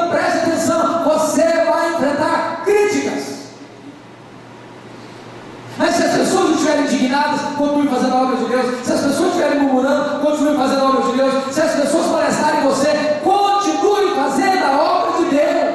[7.02, 8.86] indignadas, continue fazendo a obra de Deus.
[8.86, 11.54] Se as pessoas estiverem murmurando, continue fazendo a obra de Deus.
[11.54, 15.72] Se as pessoas molestarem você, continue fazendo a obra de Deus.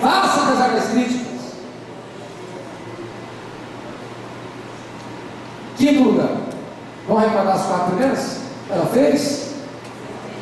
[0.00, 1.22] Faça apesar das críticas.
[5.76, 6.28] Quinto lugar.
[7.08, 8.36] Vamos recordar as quatro primeiras?
[8.70, 9.54] Ela fez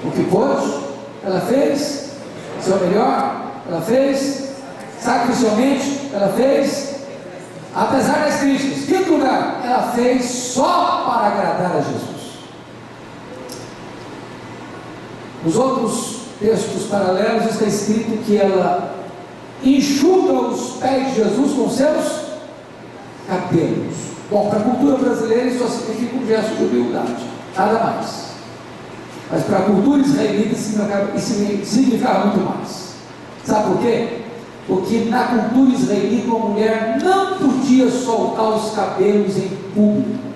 [0.04, 0.80] o que pôde,
[1.24, 2.10] ela fez
[2.60, 4.50] seu melhor, ela fez
[5.00, 6.89] sacrificialmente, ela fez
[7.74, 8.84] apesar das críticas.
[8.84, 12.20] Quinto lugar, ela fez só para agradar a Jesus.
[15.44, 18.94] Nos outros textos paralelos está escrito que ela
[19.62, 22.20] enxuga os pés de Jesus com seus
[23.26, 23.96] cabelos.
[24.30, 27.16] Bom, para a cultura brasileira isso só significa um gesto de humildade,
[27.56, 28.30] nada mais.
[29.30, 31.32] Mas para a cultura israelita isso
[31.64, 32.90] significava muito mais.
[33.44, 34.20] Sabe por quê?
[34.70, 40.30] Porque na cultura israelita uma mulher não podia soltar os cabelos em público.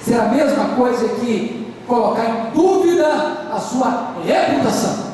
[0.00, 3.06] Isso é a mesma coisa que colocar em dúvida
[3.52, 5.12] a sua reputação.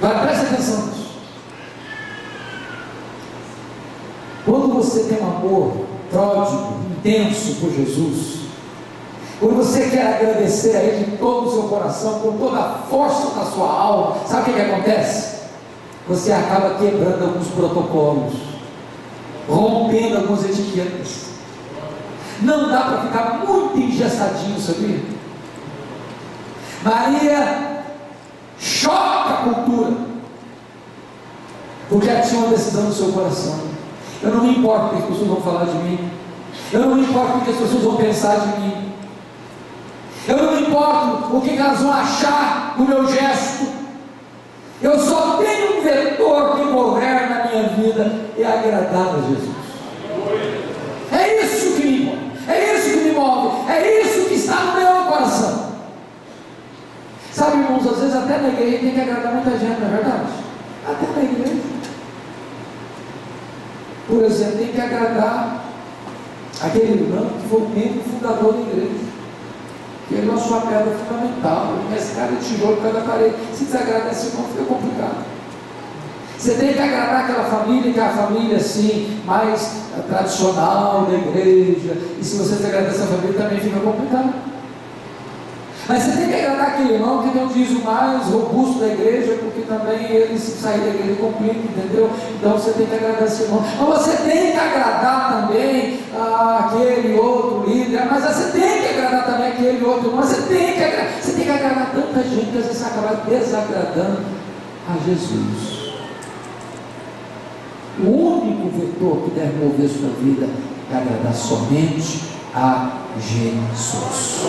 [0.00, 1.10] Agora preste atenção nisso.
[4.44, 8.42] Quando você tem um amor pródigo, intenso por Jesus,
[9.40, 13.34] quando você quer agradecer a Ele de todo o seu coração, com toda a força
[13.38, 15.40] da sua alma, sabe o que, que acontece?
[16.06, 18.34] Você acaba quebrando alguns protocolos,
[19.48, 21.30] rompendo algumas etiquetas.
[22.42, 25.00] Não dá para ficar muito engessadinho, sabia?
[26.84, 27.82] Maria
[28.58, 29.92] choca a cultura,
[31.88, 33.58] porque ela tinha uma decisão no seu coração.
[34.22, 36.10] Eu não me importo o que as pessoas vão falar de mim,
[36.72, 38.89] eu não me importo o que as pessoas vão pensar de mim,
[40.28, 43.66] eu não me importo o que elas vão achar do meu gesto,
[44.82, 49.50] eu só tenho um vetor que governa a minha vida e é agradar a Jesus.
[51.12, 54.80] É isso que me move, é isso que me move, é isso que está no
[54.80, 55.70] meu coração.
[57.32, 60.30] Sabe, irmãos, às vezes até na igreja tem que agradar muita gente, não é verdade?
[60.86, 61.60] Até na igreja.
[64.06, 65.64] Por exemplo, tem que agradar
[66.62, 69.09] aquele irmão que foi membro fundador da igreja.
[70.10, 73.36] Que ele lançou a pedra fundamental, uma escada de tijolo por cada parede.
[73.54, 75.24] Se desagradar esse irmão, fica complicado.
[76.36, 81.96] Você tem que agradar aquela família, que é a família assim, mais tradicional da igreja.
[82.18, 84.34] E se você desagradar essa família, também fica complicado.
[85.90, 89.38] Mas você tem que agradar aquele irmão que tem o dízimo mais robusto da igreja,
[89.42, 92.08] porque também ele se sair da igreja complica, entendeu?
[92.32, 93.60] Então você tem que agradar esse irmão.
[93.60, 99.26] Mas você tem que agradar também ah, aquele outro líder, mas você tem que agradar
[99.26, 100.22] também aquele outro irmão.
[100.22, 104.20] Você tem que agradar, você tem que agradar tanta gente que às vezes acaba desagradando
[104.88, 105.92] a Jesus.
[107.98, 110.48] O único vetor que deve mover sua vida
[110.92, 114.46] é agradar somente a Jesus.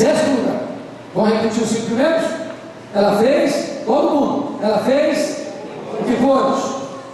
[0.00, 0.62] Sexto lugar.
[1.14, 2.24] Vamos repetir os cinco primeiros?
[2.94, 4.58] Ela fez, todo mundo.
[4.62, 5.36] Ela fez
[5.92, 6.62] o que pôde.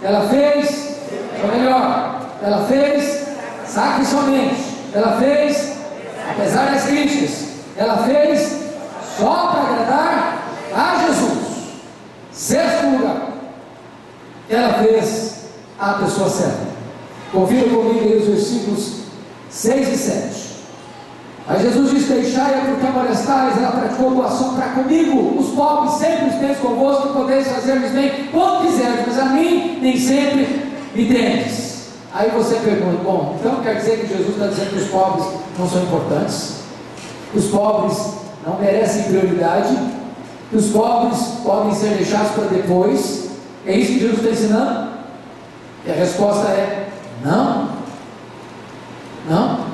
[0.01, 0.95] Ela fez,
[1.43, 3.27] ou melhor, ela fez
[3.65, 4.77] sacrificialmente.
[4.93, 5.73] Ela fez,
[6.31, 8.57] apesar das críticas, ela fez
[9.17, 11.39] só para agradar a Jesus.
[12.31, 13.33] Sexto lugar,
[14.49, 16.67] ela fez a pessoa certa.
[17.33, 19.01] Confira comigo aí os versículos
[19.49, 20.36] 6 e 7.
[21.47, 25.39] Aí Jesus disse: Deixai-a porque molestais, ela praticou doação para comigo.
[25.39, 30.73] Os pobres sempre os convosco, podeis fazer-lhes bem quando quiserdes, mas a mim nem sempre
[30.93, 31.87] me tendes.
[32.13, 35.25] Aí você pergunta: Bom, então quer dizer que Jesus está dizendo que os pobres
[35.57, 36.57] não são importantes?
[37.33, 37.97] Os pobres
[38.45, 39.77] não merecem prioridade?
[40.49, 43.29] que os pobres podem ser deixados para depois.
[43.65, 44.91] É isso que Jesus está ensinando?
[45.85, 46.89] E a resposta é:
[47.23, 47.69] não.
[49.29, 49.66] Não.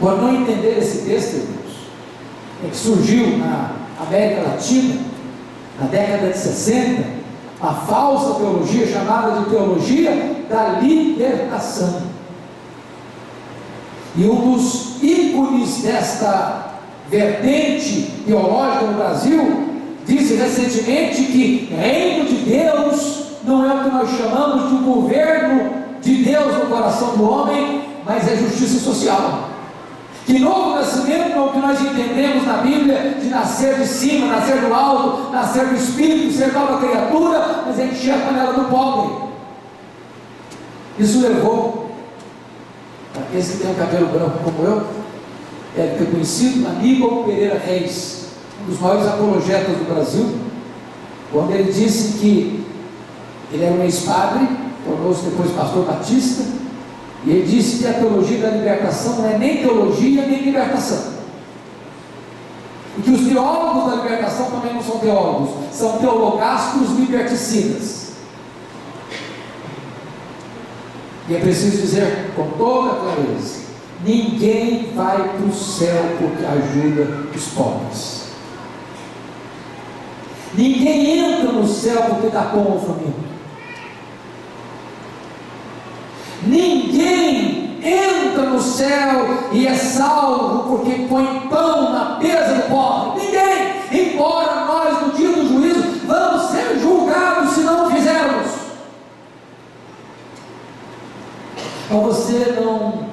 [0.00, 1.60] Por não entender esse texto, irmãos,
[2.64, 4.98] é que surgiu na América Latina,
[5.78, 7.04] na década de 60,
[7.60, 12.00] a falsa teologia chamada de teologia da libertação.
[14.16, 16.78] E um dos ícones desta
[17.10, 19.68] vertente teológica no Brasil
[20.06, 25.70] disse recentemente que reino de Deus não é o que nós chamamos de um governo
[26.00, 29.49] de Deus no coração do homem, mas é justiça social.
[30.30, 34.60] Que novo nascimento é o que nós entendemos na Bíblia de nascer de cima, nascer
[34.60, 39.24] do alto, nascer do Espírito, ser nova criatura, mas é encher a panela do pobre.
[41.00, 41.90] Isso levou
[43.34, 44.86] esse que tem o cabelo branco como eu,
[45.74, 48.28] deve ter conhecido Aníbal Pereira Reis,
[48.62, 50.38] um dos maiores apologetas do Brasil,
[51.32, 52.64] quando ele disse que
[53.50, 54.46] ele era um ex-padre,
[54.84, 56.44] tornou-se depois pastor batista,
[57.24, 61.20] e ele disse que a teologia da libertação não é nem teologia nem libertação.
[62.98, 68.12] E que os teólogos da libertação também não são teólogos, são teologásticos liberticidas.
[71.28, 73.60] E é preciso dizer com toda clareza:
[74.04, 78.20] ninguém vai para o céu porque ajuda os pobres.
[80.54, 83.29] Ninguém entra no céu porque dá pão ao faminto.
[86.42, 93.24] Ninguém entra no céu e é salvo porque põe pão na mesa do pobre.
[93.24, 98.46] Ninguém, embora nós no dia do juízo vamos ser julgados se não fizermos.
[101.86, 103.06] Então você não,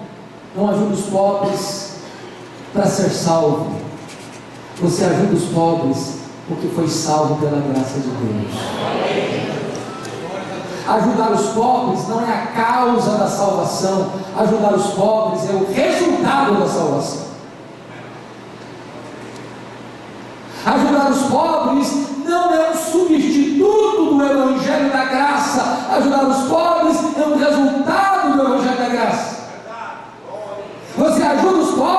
[0.55, 1.95] não ajuda os pobres
[2.71, 3.75] para ser salvo.
[4.80, 6.17] Você ajuda os pobres
[6.47, 9.46] porque foi salvo pela graça de Deus.
[10.88, 16.59] Ajudar os pobres não é a causa da salvação, ajudar os pobres é o resultado
[16.59, 17.27] da salvação.
[20.65, 25.88] Ajudar os pobres não é um substituto do Evangelho da Graça.
[25.97, 29.38] Ajudar os pobres é um resultado do Evangelho da Graça.
[30.97, 31.96] Você ajuda os pobres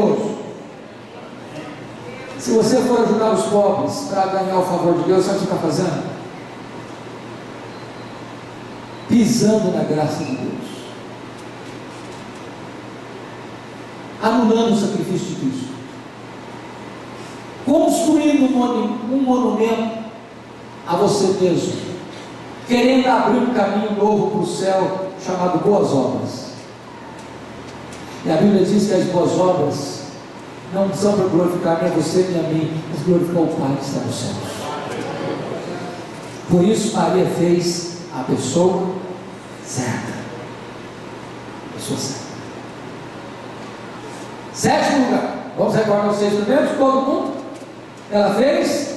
[0.00, 0.40] generoso.
[2.38, 5.46] Se você for ajudar os pobres para ganhar o favor de Deus, sabe o que
[5.46, 6.10] você está fazendo?
[9.08, 10.70] Pisando na graça de Deus.
[14.22, 15.70] Anulando o sacrifício de Cristo.
[17.66, 19.98] Construindo um monumento
[20.86, 21.90] a você mesmo.
[22.66, 26.49] Querendo abrir um caminho novo para o céu chamado boas obras.
[28.24, 30.00] E a Bíblia diz que as boas obras
[30.74, 34.00] não são para glorificar nem você nem a mim, mas glorificar o Pai que está
[34.00, 34.34] no céu.
[36.50, 38.88] Por isso Maria fez a pessoa
[39.64, 40.12] certa.
[41.70, 42.30] A pessoa certa.
[44.52, 45.36] Sétimo lugar.
[45.56, 47.32] Vamos recordar os seis primeiros, todo mundo.
[48.10, 48.94] Ela fez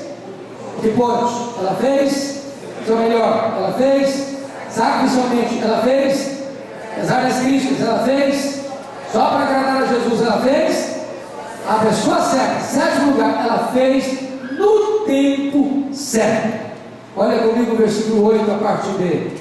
[0.77, 1.33] o que pôde.
[1.59, 2.43] Ela fez
[2.85, 3.53] seu melhor.
[3.57, 4.35] Ela fez
[4.69, 5.59] sacrificialmente.
[5.61, 6.39] Ela fez,
[6.97, 8.62] apesar das críticas, ela fez
[9.13, 10.21] só para agradar a Jesus.
[10.21, 10.97] Ela fez
[11.69, 14.19] a pessoa certa, sétimo lugar, ela fez
[14.57, 16.73] no tempo certo.
[17.15, 19.31] Olha comigo o versículo 8, a parte B.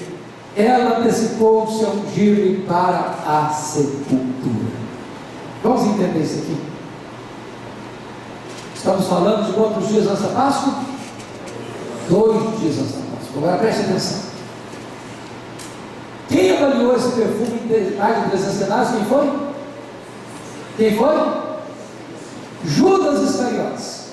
[0.55, 4.71] Ela antecipou-se a ungir-lhe para a sepultura.
[5.63, 6.57] Vamos entender isso aqui.
[8.75, 10.73] Estamos falando de quantos dias antes da Páscoa?
[12.09, 13.37] Dois dias antes da Páscoa.
[13.37, 14.19] Agora preste atenção.
[16.29, 18.89] Quem avaliou esse perfume mais de 300 denários?
[18.91, 19.52] Quem foi?
[20.77, 21.43] Quem foi?
[22.65, 24.03] Judas Iscariotes.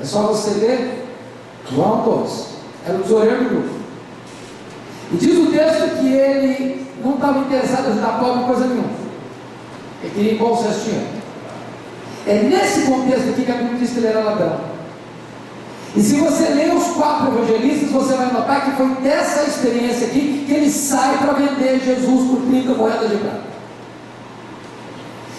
[0.00, 1.06] É só você ler
[1.70, 2.44] João 12.
[2.86, 3.76] Era o tesoureiro do grupo.
[5.12, 8.90] E diz o texto que ele não estava interessado em ajudar pobre em coisa nenhuma.
[10.02, 11.06] Ele queria ir bom cestinho.
[12.26, 14.60] É nesse contexto aqui que a Bíblia diz que ele era ladrão.
[15.94, 20.44] E se você ler os quatro evangelistas, você vai notar que foi dessa experiência aqui
[20.46, 23.55] que ele sai para vender Jesus por 30 moedas de prata.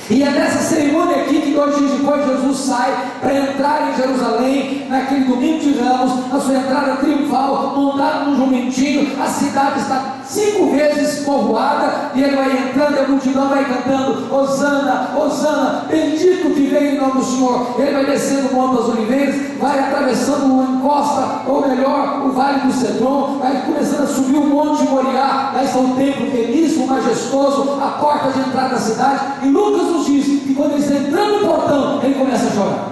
[0.10, 4.88] E é nessa cerimônia aqui que dois dias depois Jesus sai para entrar em Jerusalém,
[4.90, 10.72] naquele domingo de ramos, na sua entrada triunfal, montado num jumentinho, a cidade está cinco
[10.72, 16.68] vezes povoada, e ele vai entrando e a multidão vai cantando: Osana, Osana, bendito que
[16.68, 17.76] veio em nome do Senhor.
[17.78, 22.62] Ele vai descendo o Monte das Oliveiras, vai atravessando uma encosta, ou melhor, o Vale
[22.62, 25.52] do Cedron, vai começando a subir o Monte de Moriá.
[25.56, 29.20] Lá está o templo belíssimo, majestoso, a porta de entrada da cidade.
[29.44, 32.88] E Lucas nos diz que quando ele está entrando no portão, ele começa a chorar.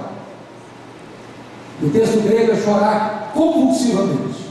[1.82, 4.45] O texto grego é chorar convulsivamente.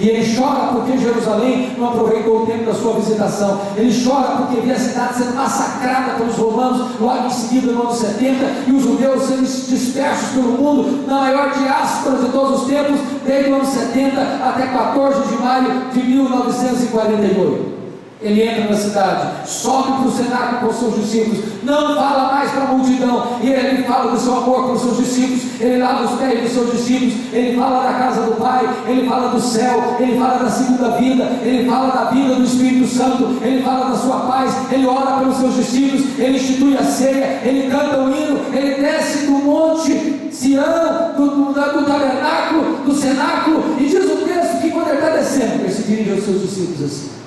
[0.00, 3.60] E ele chora porque Jerusalém não aproveitou o tempo da sua visitação.
[3.76, 7.92] Ele chora porque vê a cidade sendo massacrada pelos romanos logo em seguida, no ano
[7.92, 8.36] 70,
[8.66, 13.50] e os judeus sendo dispersos pelo mundo na maior diáspora de todos os tempos, desde
[13.50, 17.79] o ano 70 até 14 de maio de 1948.
[18.22, 22.64] Ele entra na cidade, sobe para o cenáculo com seus discípulos, não fala mais para
[22.64, 26.20] a multidão, e ele fala do seu amor com os seus discípulos, ele lava os
[26.20, 30.18] pés dos seus discípulos, ele fala da casa do Pai, ele fala do céu, ele
[30.18, 34.16] fala da segunda vida, ele fala da vida do Espírito Santo, ele fala da sua
[34.20, 38.82] paz, ele ora pelos seus discípulos, ele institui a ceia, ele canta o hino, ele
[38.82, 44.70] desce do monte Sião, do, do, do tabernáculo, do cenáculo, e diz o texto que
[44.70, 47.19] quando ele está descendo, ele se dirige aos seus discípulos assim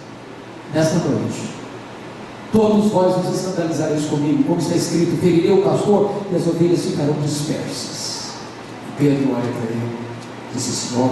[0.74, 1.54] nesta noite.
[2.52, 7.14] Todos vós vos escandalizareis comigo, como está escrito: ferirei o pastor e as ovelhas ficarão
[7.22, 8.34] dispersas.
[8.98, 10.04] Pedro olha para ele
[10.54, 11.10] disse: Senhor,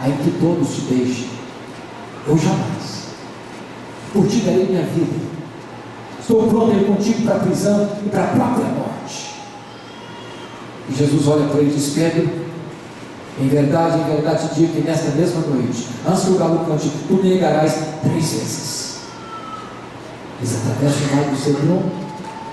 [0.00, 1.28] ainda que todos te deixem,
[2.26, 3.06] eu jamais,
[4.12, 5.26] por ti darei minha vida.
[6.20, 9.36] Estou pronto a ir contigo para a prisão e para a própria morte.
[10.88, 12.45] E Jesus olha para ele e diz: Pedro,
[13.38, 16.90] em verdade, em verdade te digo que nesta mesma noite, antes que o galo cante,
[17.06, 18.96] tu negarás três vezes.
[20.38, 21.82] Eles atravessam o vale do Cedron,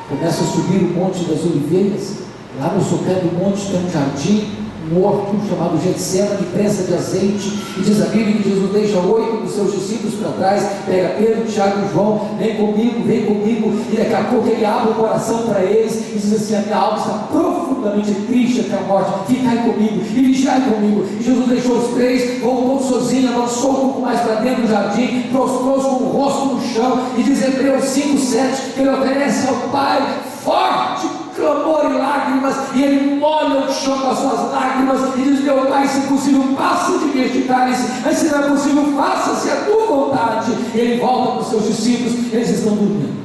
[0.09, 2.17] começam a subir o monte das oliveiras,
[2.59, 7.59] lá no sopé do monte tem um jardim, um horto chamado de prensa de azeite,
[7.77, 11.45] e diz a Bíblia que Jesus deixa oito dos seus discípulos para trás, pega Pedro,
[11.45, 15.43] Tiago e João, vem comigo, vem comigo, e daqui a pouco ele abre o coração
[15.43, 19.57] para eles e diz assim: a minha alma está profundamente triste até a morte, ficai
[19.57, 21.05] comigo e vigiai comigo.
[21.21, 25.88] Jesus deixou os três, voltou sozinho, avançou um pouco mais para dentro do jardim, prostrou-se
[25.88, 30.19] com o rosto no chão, e diz Hebreus 5, 7, que ele oferece ao Pai
[30.43, 35.41] forte clamor e lágrimas, e ele molha o chão com as suas lágrimas e diz:
[35.41, 39.49] Meu Pai, se possível, passa de mim este cálice, mas se não é possível, faça-se
[39.49, 40.51] a tua vontade.
[40.73, 43.23] E ele volta para os seus discípulos, eles estão dormindo.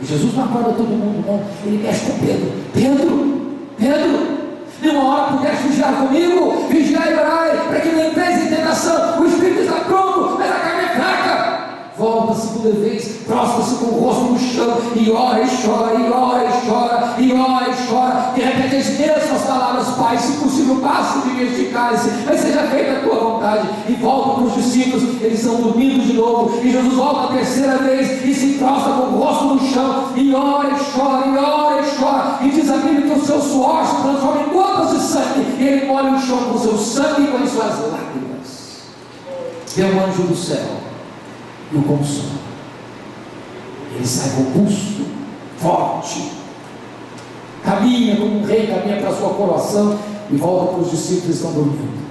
[0.00, 1.42] E Jesus não acorda todo mundo, não.
[1.64, 4.38] Ele mexe com Pedro: Pedro, Pedro,
[4.82, 9.20] nenhuma hora pudeste vigiar comigo, vigiar e orai, para que não entreis em tentação.
[9.20, 11.56] O Espírito está pronto, mas a carne é fraca
[11.98, 16.10] volta a segunda vez, prostra-se com o rosto no chão, e ora e chora, e
[16.10, 20.76] ora e chora, e ora e chora, e repete as mesmas palavras, Pai, se possível,
[20.76, 24.54] passa de mim este cálice, mas seja feita a tua vontade, e volta para os
[24.54, 28.92] discípulos, eles estão dormindo de novo, e Jesus volta a terceira vez, e se prostra
[28.92, 32.70] com o rosto no chão, e ora e chora, e ora e chora, e diz
[32.70, 36.10] a Bíblia que o seu suor se transforma em gotas de sangue, e ele molha
[36.10, 38.76] o chão com o seu sangue e com as suas lágrimas.
[39.74, 40.85] Vê o anjo do céu
[41.72, 42.38] e o consome.
[43.94, 45.06] Ele sai robusto,
[45.58, 46.32] forte,
[47.64, 49.98] caminha como um rei, caminha para a sua coroação
[50.30, 52.06] e volta para os discípulos que estão dormindo.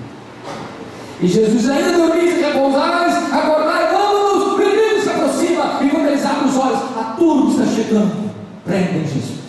[1.21, 6.49] E Jesus ainda dormindo, repousais, acordai, vamos, o inimigo se aproxima, e quando eles abrem
[6.49, 8.31] os olhos, a turma está chegando,
[8.65, 9.44] prendem Jesus.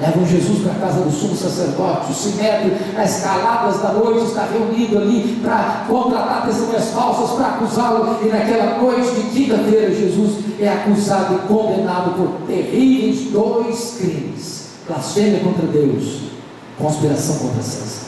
[0.00, 2.10] Levam Jesus para a casa do sumo sacerdote.
[2.10, 8.18] O sinédrio, nas escaladas da noite, está reunido ali para contratar testemunhas falsas para acusá-lo.
[8.24, 15.40] E naquela noite de quinta-feira, Jesus é acusado e condenado por terríveis dois crimes: blasfêmia
[15.40, 16.22] contra Deus,
[16.76, 18.03] conspiração contra César.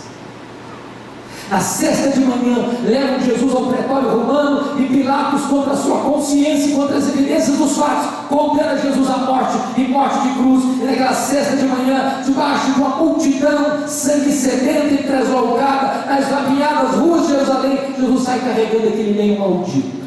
[1.49, 6.71] Na sexta de manhã, levam Jesus ao pretório romano e Pilatos, contra a sua consciência
[6.71, 10.65] e contra as evidências dos fatos, condena Jesus à morte e morte de cruz.
[10.83, 16.97] E naquela sexta de manhã, debaixo de uma multidão, sangue sedenta e tresloucada, nas lapinhadas
[16.97, 20.05] ruas de Jerusalém, Jesus sai carregando aquele meio maldito.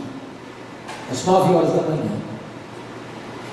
[1.10, 2.12] Às nove horas da manhã,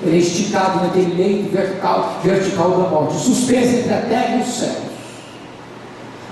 [0.03, 4.47] ele é esticado naquele leito vertical, vertical da morte, suspenso entre a terra e os
[4.47, 4.86] céus.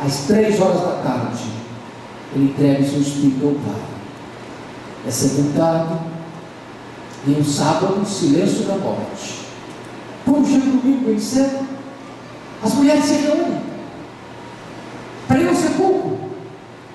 [0.04, 1.44] Às três horas da tarde,
[2.34, 3.82] ele entrega seu espírito ao Pai.
[5.08, 6.00] É sepultado
[7.28, 9.46] em um sábado, silêncio da morte.
[10.26, 11.66] Como chega domingo bem cedo,
[12.64, 13.62] as mulheres se reúnem
[15.28, 16.18] para ir ao sepulcro.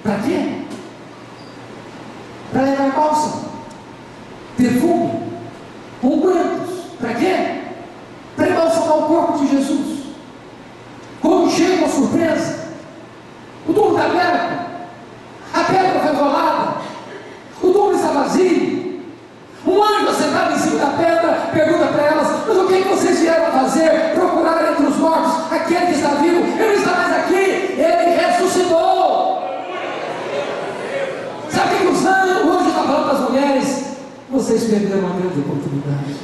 [0.03, 0.63] Para quê?
[2.53, 3.45] Para levar bálsamo,
[4.57, 5.23] perfume,
[6.03, 6.71] ungüentos.
[7.01, 7.61] Para quê?
[8.37, 10.01] Para embalsamar o corpo de Jesus.
[11.21, 12.71] Como chega uma surpresa,
[13.69, 14.67] o túmulo está aberto,
[15.55, 16.77] a pedra foi rolada,
[17.63, 19.03] o túmulo está vazio.
[19.67, 22.89] Um anjo sentado em cima da pedra pergunta para elas: Mas o que, é que
[22.89, 24.15] vocês vieram fazer?
[24.15, 26.41] Procurar entre os mortos aquele que está vivo?
[26.41, 29.43] Ele não está mais aqui, ele ressuscitou.
[31.51, 33.85] Sabe o que os anjos, o anjo está falando para as mulheres?
[34.31, 36.17] Vocês perderam uma grande oportunidade.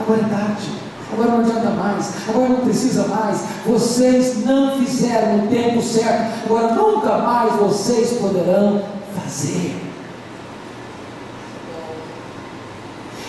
[0.00, 0.84] Agora é tarde.
[1.12, 2.12] Agora não adianta mais.
[2.28, 3.44] Agora não precisa mais.
[3.64, 6.44] Vocês não fizeram no tempo certo.
[6.44, 8.82] Agora nunca mais vocês poderão
[9.14, 9.84] fazer.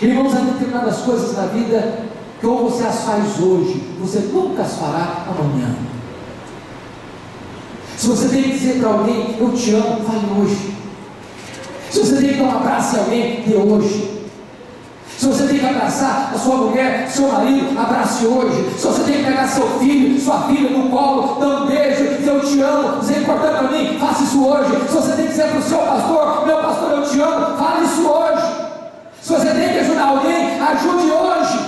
[0.02, 2.00] Irmãos, há determinadas coisas na vida
[2.38, 5.74] que ou você as faz hoje, você nunca as fará amanhã.
[7.96, 10.74] Se você tem que dizer para alguém, eu te amo, fale hoje.
[11.90, 14.16] Se você tem que dar um abraço em alguém, dê hoje.
[15.18, 18.70] Se você tem que abraçar a sua mulher, seu marido, abrace hoje.
[18.76, 22.40] Se você tem que pegar seu filho, sua filha no colo, dê um beijo, eu
[22.40, 24.70] te amo, isso é importante para mim, faça isso hoje.
[24.86, 27.86] Se você tem que dizer para o seu pastor, meu pastor, eu te amo, fale
[27.86, 28.46] isso hoje.
[29.22, 31.58] Se você tem que ajudar alguém, ajude hoje.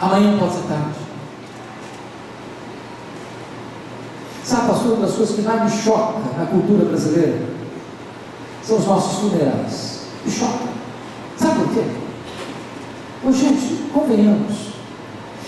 [0.00, 1.10] Amanhã pode ser tarde.
[4.50, 7.40] Sabe, pastor, uma das coisas que mais me choca na cultura brasileira
[8.62, 10.00] são os nossos funerais.
[10.24, 10.70] Me choca.
[11.36, 11.84] Sabe por quê?
[13.24, 14.70] Ô, gente, convenhamos.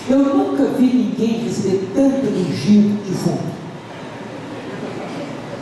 [0.09, 3.53] Eu nunca vi ninguém receber tanto elogio de fundo.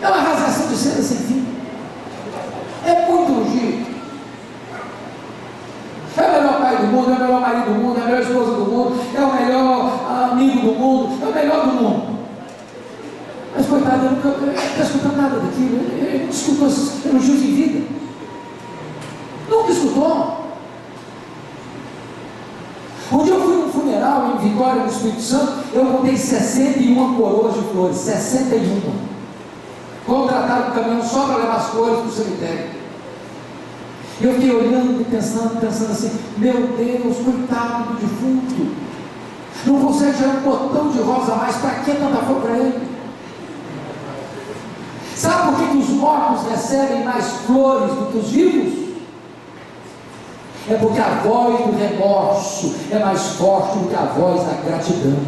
[0.01, 1.45] É uma rasgação de seda sem fim.
[2.85, 3.91] É muito elogio.
[6.17, 8.21] É o melhor pai do mundo, é o melhor marido do mundo, é a melhor
[8.21, 12.10] esposa do mundo, é o melhor amigo do mundo, é o melhor do mundo.
[13.61, 16.67] Mas coitado, ele nunca está escutando nada daquilo, ele, não escutou
[17.05, 17.87] elogios em vida.
[19.47, 20.41] Nunca escutou.
[23.23, 27.61] Dia eu fui num funeral em Vitória, no Espírito Santo, eu contei 61 coroas de
[27.71, 28.93] flores, 61.
[30.07, 32.69] Contrataram um caminhão só para levar as flores para o cemitério.
[34.21, 38.75] Eu fiquei olhando e pensando, pensando assim, meu Deus, coitado do defunto.
[39.67, 42.90] Não consegue tirar um botão de rosa mais, para que tanta flor para ele?
[45.21, 48.95] Sabe por que, que os mortos recebem mais flores do que os vivos?
[50.67, 55.19] É porque a voz do remorso é mais forte do que a voz da gratidão.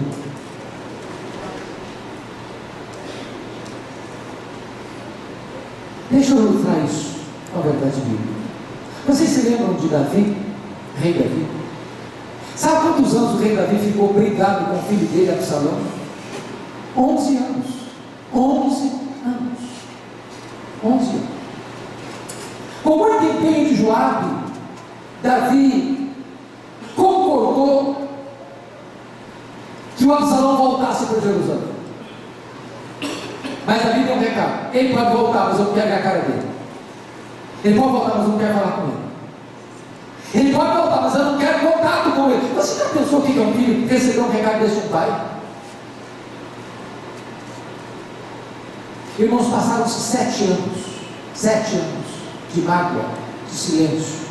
[6.10, 7.20] Deixa eu ilustrar isso
[7.54, 8.34] com a verdade bíblica.
[9.06, 10.38] Vocês se lembram de Davi,
[10.98, 11.48] rei Davi?
[12.56, 15.78] Sabe quantos anos o rei Davi ficou brigado com o filho dele, Absalão?
[16.98, 17.68] 11 anos.
[18.34, 19.03] 11 anos.
[20.84, 21.24] 11 anos.
[22.84, 24.28] Com muito empenho de Joabe,
[25.22, 26.12] Davi
[26.96, 28.08] concordou
[29.96, 31.74] que o Absalão voltasse para Jerusalém.
[33.66, 36.20] Mas Davi deu um recado: ele pode voltar, mas eu não quero ver a cara
[36.20, 36.48] dele.
[37.64, 39.04] Ele pode voltar, mas eu não quero falar com ele.
[40.36, 42.54] Ele pode voltar, mas eu não quero contato com ele.
[42.56, 45.33] Você já pensou que é um filho receber um recado desse de pai?
[49.20, 50.80] Irmãos, passaram-se sete anos,
[51.36, 52.06] sete anos
[52.52, 53.06] de mágoa,
[53.48, 54.24] de silêncio.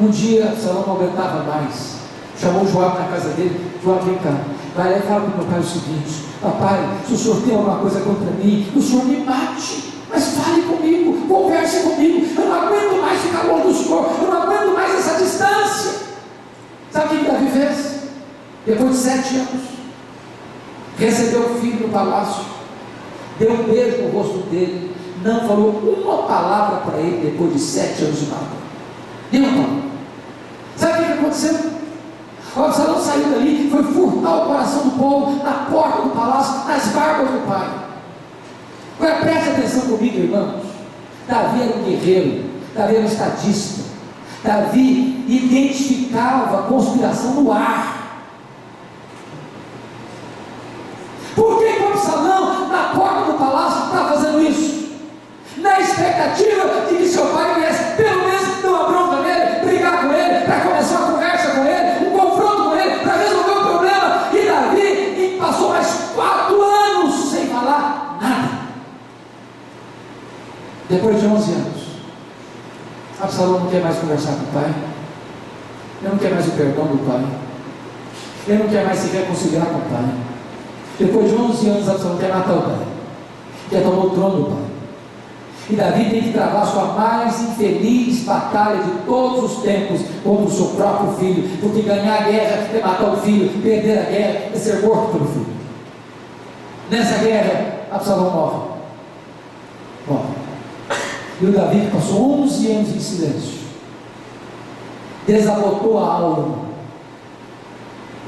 [0.00, 1.96] Um dia, Salão não aguentava mais.
[2.40, 4.36] Chamou Joab na casa dele, Joab, vem cá,
[4.74, 7.54] vai lá e fala para o meu pai o seguinte, papai, se o senhor tem
[7.54, 12.66] alguma coisa contra mim, o senhor me mate, mas fale comigo, converse comigo, eu não
[12.66, 15.92] aguento mais ficar longe do senhor, eu não aguento mais essa distância.
[16.90, 18.00] Sabe o que Davi fez?
[18.66, 19.62] Depois de sete anos,
[20.98, 22.44] recebeu o filho no palácio,
[23.38, 25.70] deu um beijo no rosto dele, não falou
[26.04, 28.62] uma palavra para ele depois de sete anos de mágoa.
[29.30, 29.82] Nenhuma.
[30.76, 31.72] Sabe o que aconteceu?
[32.54, 36.86] O Absalão saiu dali, foi furtar o coração do povo na porta do palácio, nas
[36.88, 37.68] barbas do pai.
[39.00, 40.62] Agora preste atenção comigo, irmãos.
[41.26, 43.82] Davi era um guerreiro, Davi era um estadista.
[44.44, 48.20] Davi identificava a conspiração no ar.
[51.34, 54.92] Por que o Absalão, na porta do palácio, está fazendo isso?
[55.58, 60.12] Na expectativa de que seu pai viesse pelo menos dar uma bronca nele, brigar com
[60.12, 64.28] ele, para começar uma conversa com ele, um confronto com ele, para resolver o problema.
[64.32, 68.48] E Davi passou mais quatro anos sem falar nada.
[70.88, 71.82] Depois de 11 anos,
[73.20, 74.74] Absalão não quer mais conversar com o pai,
[76.00, 77.24] ele não quer mais o perdão do pai,
[78.48, 80.31] ele não quer mais se reconciliar com o pai.
[80.98, 82.86] Depois de 11 anos, Absalão quer matar o pai,
[83.70, 84.62] quer tomar o trono do pai.
[85.70, 90.50] E Davi tem que travar sua mais infeliz batalha de todos os tempos contra o
[90.50, 94.56] seu próprio filho, porque ganhar a guerra é matar o filho, perder a guerra é
[94.56, 95.46] ser morto pelo filho.
[96.90, 98.58] Nessa guerra, Absalão morre.
[100.08, 100.34] Morre.
[101.40, 103.58] E o Davi passou 11 anos em silêncio,
[105.26, 106.71] desabotou a alma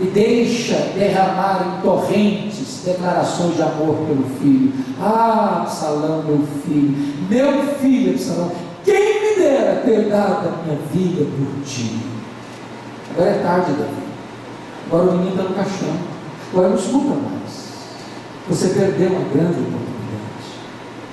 [0.01, 4.73] e deixa derramar em torrentes declarações de amor pelo filho.
[5.01, 8.51] Ah, Absalão, meu filho, meu filho, Absalão,
[8.85, 11.99] quem me dera ter dado a minha vida por ti?
[13.13, 14.05] Agora é tarde, Davi.
[14.87, 15.97] Agora o menino está no caixão.
[16.53, 17.65] Agora não escuta mais.
[18.49, 19.95] Você perdeu uma grande oportunidade.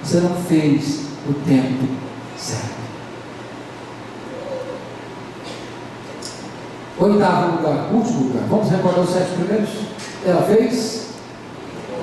[0.04, 1.88] Você não fez o tempo
[2.38, 2.71] certo.
[7.02, 8.44] Oitavo lugar, último lugar.
[8.48, 9.70] Vamos recordar os sete primeiros?
[10.24, 11.08] Ela fez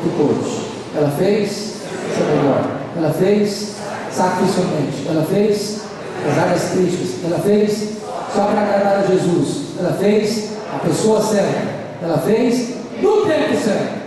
[0.02, 0.62] depois.
[0.96, 1.76] Ela fez
[2.18, 2.64] melhor.
[2.96, 3.76] Ela fez
[4.10, 5.06] sacrificialmente.
[5.08, 5.82] Ela fez
[6.28, 7.24] as áreas críticas.
[7.24, 7.90] Ela fez
[8.34, 9.78] só para agradar a Jesus.
[9.78, 11.62] Ela fez a pessoa certa.
[12.02, 13.98] Ela fez no tempo certo.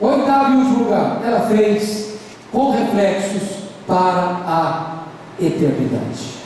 [0.00, 1.22] Oitavo e último lugar.
[1.24, 2.14] Ela fez
[2.50, 3.42] com reflexos
[3.86, 5.04] para a
[5.40, 6.38] eternidade.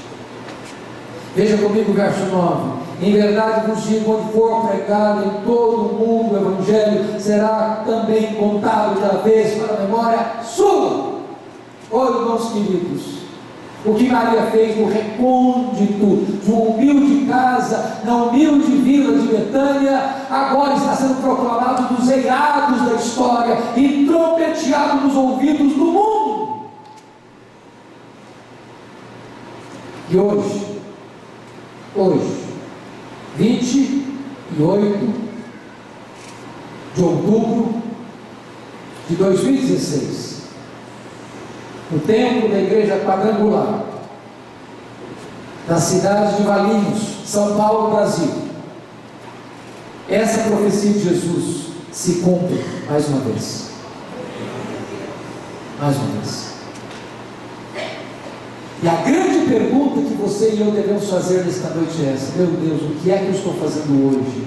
[1.35, 2.82] Veja comigo o verso 9.
[3.03, 8.35] Em verdade vos digo, onde for pregado em todo o mundo o Evangelho, será também
[8.35, 11.15] contado outra vez para a memória sua.
[11.91, 13.03] Olha, irmãos queridos,
[13.85, 19.99] o que Maria fez no recôndito de uma humilde casa, na humilde vila de Betânia,
[20.31, 26.67] agora está sendo proclamado dos eirados da história e trompeteado nos ouvidos do mundo.
[30.09, 30.81] E hoje,
[31.97, 32.52] hoje,
[33.37, 35.23] 28
[36.95, 37.83] de outubro
[39.09, 40.43] de 2016,
[41.91, 43.85] no templo da igreja quadrangular,
[45.67, 48.31] da cidade de Valinhos, São Paulo, Brasil.
[50.09, 53.71] Essa profecia de Jesus se cumpre mais uma vez.
[55.81, 56.52] Mais uma vez.
[58.83, 62.49] E a grande pergunta que você e eu devemos fazer nesta noite é essa: meu
[62.49, 64.45] Deus, o que é que eu estou fazendo hoje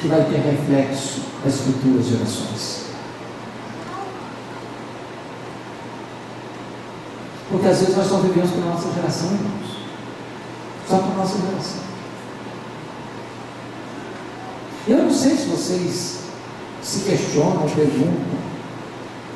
[0.00, 2.86] que vai ter reflexo nas futuras gerações?
[7.50, 9.76] Porque às vezes nós só vivemos para a nossa geração, irmãos.
[10.88, 11.80] Só para a nossa geração.
[14.88, 16.20] Eu não sei se vocês
[16.82, 18.40] se questionam, perguntam,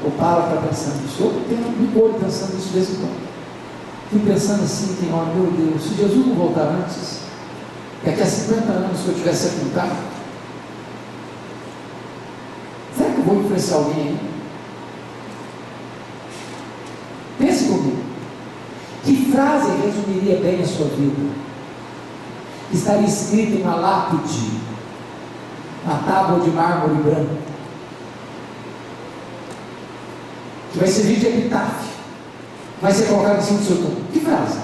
[0.03, 1.25] ou param para pensar nisso.
[1.25, 3.34] Eu tenho me olho pensando nisso de vez em quando.
[4.11, 7.21] Fico pensando assim, tem hora, meu Deus, se Jesus não voltar antes,
[8.05, 9.97] daqui a 50 anos que eu tivesse sepultado,
[12.97, 14.21] será que eu vou influenciar alguém aí?
[17.39, 18.05] Pense comigo.
[19.05, 21.35] Que frase resumiria bem a sua vida?
[22.73, 24.51] Estaria escrita em uma lápide,
[25.87, 27.37] na tábua de mármore branco,
[30.73, 31.94] que vai servir de epitáfio
[32.81, 34.05] vai ser colocado em cima do seu túmulo.
[34.13, 34.59] Que frase?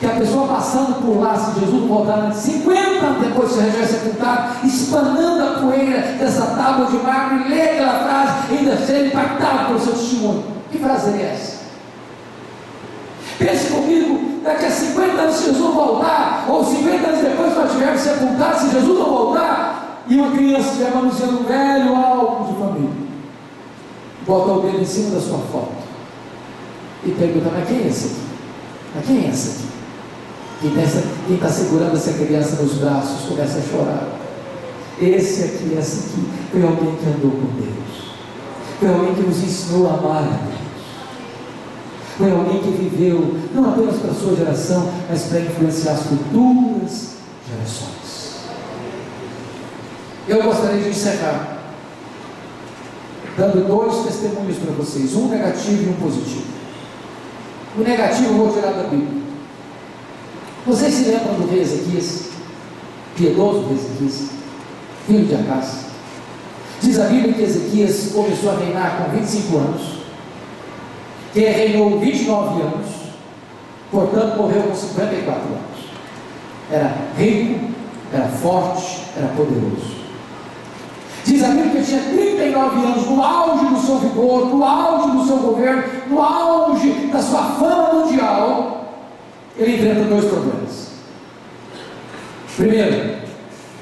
[0.00, 3.70] Que a pessoa passando por lá, se Jesus voltar antes, 50 anos depois que você
[3.70, 9.66] vai sepultado, espanando a poeira dessa tábua de mármore, lê aquela frase ainda ser impactado
[9.66, 10.44] pelo seu testemunho.
[10.72, 11.62] Que frase é essa?
[13.38, 18.00] Pense comigo, daqui a 50 anos, se Jesus voltar, ou 50 anos depois nós estivermos
[18.00, 22.90] sepultados, se Jesus não voltar, e uma criança estiver manuseando um velho álbum de família,
[24.26, 25.81] bota o dedo em cima da sua foto
[27.04, 28.22] e pergunta, mas quem é esse aqui?
[28.94, 29.72] Mas quem é esse aqui?
[31.26, 34.08] Quem está segurando essa criança nos braços começa a chorar.
[35.00, 38.12] Esse aqui, essa aqui, foi alguém que andou com Deus.
[38.78, 40.62] Foi alguém que nos ensinou a amar a Deus.
[42.16, 47.08] Foi alguém que viveu, não apenas para a sua geração, mas para influenciar as futuras
[47.48, 48.02] gerações.
[50.28, 51.58] Eu gostaria de encerrar
[53.36, 56.51] dando dois testemunhos para vocês, um negativo e um positivo.
[57.74, 59.22] O negativo eu vou tirar da Bíblia.
[60.66, 62.28] Vocês se lembram do rei Ezequias?
[63.16, 64.30] Piedoso rei Ezequias,
[65.06, 65.86] filho de Acas.
[66.82, 69.82] Diz a Bíblia que Ezequias começou a reinar com 25 anos,
[71.32, 72.86] que reinou 29 anos,
[73.90, 75.62] portanto morreu com 54 anos.
[76.70, 77.70] Era rico,
[78.12, 80.01] era forte, era poderoso.
[81.24, 85.26] Diz a Bíblia que tinha 39 anos, no auge do seu vigor, no auge do
[85.26, 88.92] seu governo, no auge da sua fama mundial,
[89.56, 90.92] ele enfrenta dois problemas.
[92.56, 93.18] Primeiro,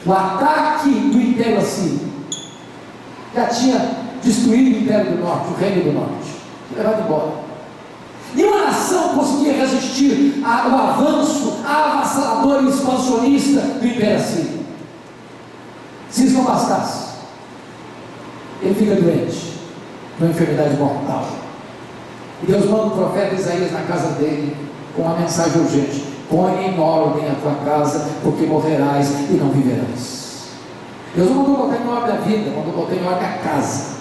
[0.05, 2.11] o ataque do Império Assírio
[3.35, 3.91] já tinha
[4.23, 6.37] destruído o Império do Norte, o Reino do Norte,
[6.77, 7.51] levado embora.
[8.35, 14.61] Nenhuma nação conseguia resistir ao avanço avassalador e expansionista do Império Assírio.
[16.11, 17.10] Se isso não bastasse,
[18.63, 19.59] ele fica doente,
[20.19, 21.27] uma enfermidade mortal.
[22.43, 24.57] E Deus manda o profeta Isaías na casa dele
[24.95, 30.21] com uma mensagem urgente: põe em ordem a tua casa, porque morrerás e não viverás.
[31.15, 34.01] Deus não mandou botar em ordem a vida, mandou botar em ordem a casa.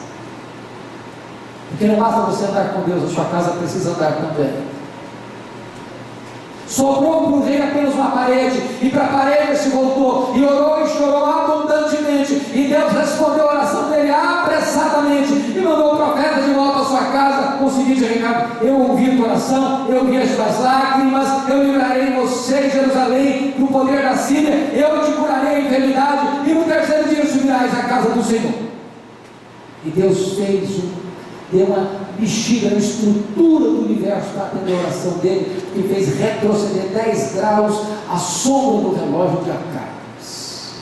[1.69, 4.68] Porque não basta você andar com Deus, a sua casa precisa andar também.
[6.69, 10.85] Sobrou para o rei apenas uma parede, e para a parede se voltou, e orou
[10.85, 12.33] e chorou abundantemente.
[12.53, 17.05] E Deus respondeu a oração dele apressadamente, e mandou o profeta de volta à sua
[17.05, 21.49] casa com o seguinte recado: Eu ouvi a tua oração, eu vi as tuas lágrimas,
[21.49, 26.65] eu livrarei você, Jerusalém, do poder da Síria, eu te curarei a enfermidade, e no
[26.65, 28.53] terceiro dia subirás à casa do Senhor.
[29.83, 31.08] E Deus fez um
[31.51, 36.89] deu uma bexiga na estrutura do universo para atender a oração dele, que fez retroceder
[36.89, 40.73] 10 graus a sombra do relógio de Acabes.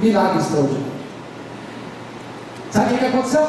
[0.00, 0.98] Milagre extraordinário.
[2.70, 3.48] Sabe o que aconteceu?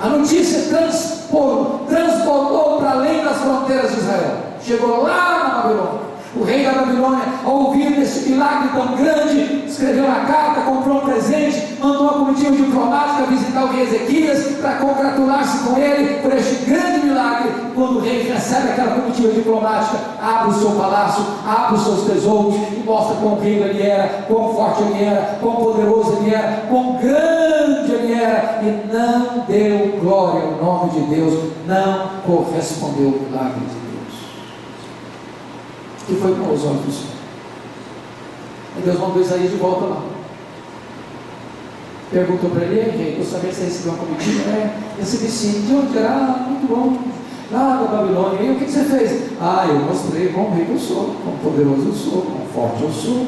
[0.00, 4.38] A notícia transportou, transportou para além das fronteiras de Israel.
[4.62, 6.06] Chegou lá na Babilônia.
[6.34, 11.00] O rei da Babilônia, ao ouvir desse milagre tão grande, escreveu uma carta, comprou um
[11.00, 16.64] presente, mandou uma comitiva diplomática visitar o rei Ezequias para congratular-se com ele por este
[16.64, 17.52] grande milagre.
[17.74, 22.54] Quando o rei recebe aquela comitiva diplomática, abre o seu palácio, abre os seus tesouros
[22.54, 26.96] e mostra quão rico ele era, quão forte ele era, quão poderoso ele era, quão
[26.96, 33.60] grande ele era, e não deu glória ao nome de Deus, não correspondeu ao milagre
[33.60, 33.85] de Deus
[36.06, 37.16] que foi com os olhos do Senhor.
[38.78, 40.02] E Deus mandou Isaías de volta lá.
[42.10, 44.50] Perguntou para ele, rei, eu sabia que você recebeu uma comitiva?
[44.50, 45.66] É, recebi sim.
[45.66, 46.08] De onde era?
[46.08, 46.96] Ah, muito bom.
[47.50, 48.42] Lá da Babilônia.
[48.42, 49.32] E o que você fez?
[49.40, 53.26] Ah, eu mostrei quão rico eu sou, quão poderoso eu sou, quão forte eu sou.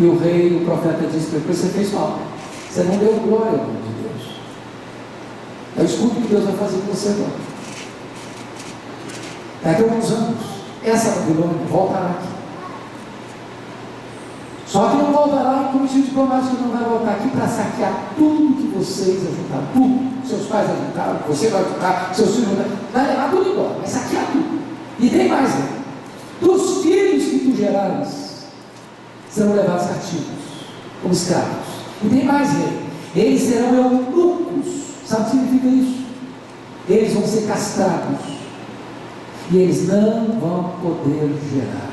[0.00, 2.18] E o rei, o profeta disse para ele, você fez mal.
[2.70, 4.30] Você não deu glória ao nome de Deus.
[5.76, 7.48] Eu escuto o que Deus vai fazer com você agora.
[9.64, 10.57] Daqui a alguns anos,
[10.88, 12.28] essa Babilônia voltará aqui.
[14.66, 18.76] Só que não voltará com o diplomático, não vai voltar aqui para saquear tudo que
[18.76, 20.28] vocês ajuntaram, tudo.
[20.28, 24.26] Seus pais ajuntaram, você vai ajuntar, seus filhos vai, vai levar tudo embora, vai saquear
[24.30, 24.60] tudo.
[25.00, 25.68] E tem mais, né?
[26.40, 28.44] Dos filhos que tu gerares
[29.30, 30.26] serão levados cativos,
[31.00, 31.66] como escravos.
[32.04, 32.88] E tem mais, rei.
[33.16, 34.66] Eles serão eunucos.
[35.06, 36.06] Sabe o que significa isso?
[36.88, 38.37] Eles vão ser castrados
[39.50, 41.90] e eles não vão poder gerar.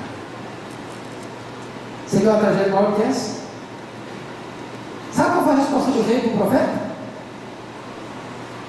[2.06, 3.46] Você quer uma tragédia maior que essa?
[5.12, 6.86] Sabe qual foi a resposta do rei para o profeta?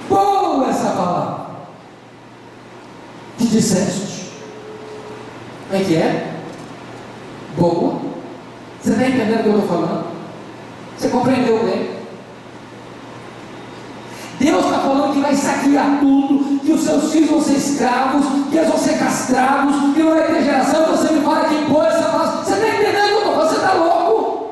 [0.09, 1.47] Boa essa palavra
[3.37, 4.31] que disseste.
[5.69, 6.33] Como é que é?
[7.57, 7.99] Boa.
[8.81, 10.07] Você está entendendo o que eu estou falando?
[10.97, 11.96] Você compreendeu bem?
[14.51, 18.57] Deus está falando que vai saquear tudo, que os seus filhos vão ser escravos, que
[18.57, 21.45] eles vão ser castrados, que não vai ter geração, você me fala
[21.87, 22.43] essa palavra.
[22.43, 23.35] Você está entendendo o que eu estou?
[23.35, 24.49] Você está louco?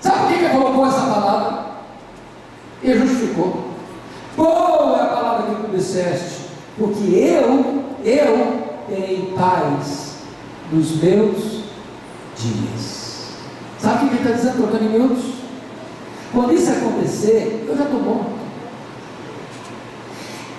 [0.00, 1.64] Sabe por que ele colocou essa palavra?
[2.84, 3.70] Ele justificou.
[4.36, 10.18] Boa é a palavra que tu disseste, porque eu, eu terei paz
[10.70, 11.64] nos meus
[12.36, 13.34] dias.
[13.80, 15.39] Sabe o que ele está dizendo, trocando em minutos?
[16.32, 18.40] Quando isso acontecer, eu já estou morto.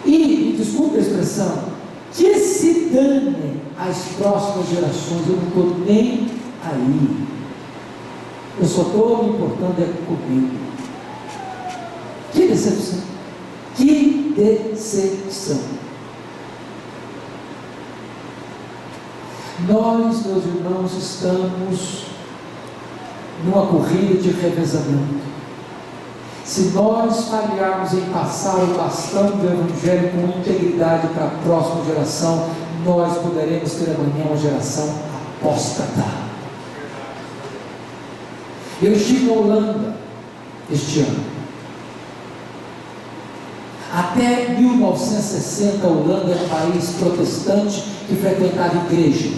[0.06, 1.64] E, desculpe a expressão,
[2.14, 6.28] que se dane as próximas gerações, eu não estou nem
[6.64, 7.28] aí.
[8.60, 10.58] Eu só estou me importando é comigo.
[12.34, 13.00] Que decepção!
[13.76, 15.60] Que decepção!
[19.68, 22.06] Nós, meus irmãos, estamos
[23.46, 25.31] numa corrida de revezamento.
[26.44, 32.50] Se nós falharmos em passar o bastão do Evangelho com integridade para a próxima geração,
[32.84, 34.90] nós poderemos ter amanhã uma geração
[35.40, 36.04] apóstata.
[38.82, 39.96] Eu estive na Holanda
[40.72, 41.20] este ano.
[43.94, 49.30] Até 1960, a Holanda era um país protestante que frequentava igreja.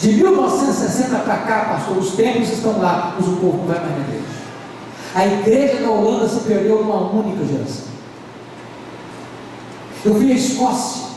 [0.00, 4.04] De 1960 para cá, pastor, os templos estão lá, mas o povo vai mais na
[4.04, 4.41] igreja.
[5.14, 7.92] A igreja da Holanda se perdeu numa única geração.
[10.04, 11.08] Eu vi a Escócia,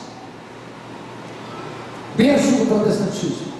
[2.15, 3.53] berço do protestantismo.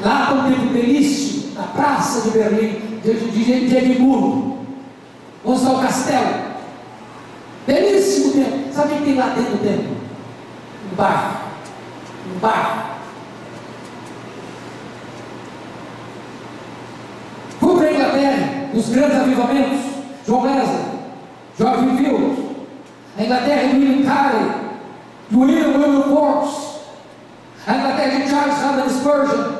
[0.00, 4.58] Lá um templo belíssimo, na praça de Berlim, de, de, de Edimburgo,
[5.44, 6.48] onde está o castelo.
[7.66, 8.72] Belíssimo templo.
[8.72, 9.96] Sabe o que tem lá dentro do templo?
[10.90, 11.48] Um bar.
[12.34, 12.97] Um bar.
[18.74, 19.80] Os grandes avivamentos,
[20.26, 20.84] João Wesley,
[21.58, 22.48] George Whitfield,
[23.18, 24.68] a Inglaterra de William Carey,
[25.32, 26.68] William Wilberforce,
[27.66, 29.58] a Inglaterra de Charles Haddon Spurgeon,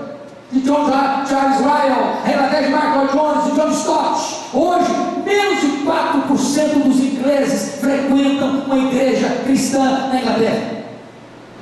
[0.53, 0.87] de John
[1.29, 4.39] Charles Ryle, a Inglaterra de Mark Jones, de John Stott.
[4.55, 4.93] Hoje,
[5.25, 10.79] menos de 4% dos ingleses frequentam uma igreja cristã na Inglaterra.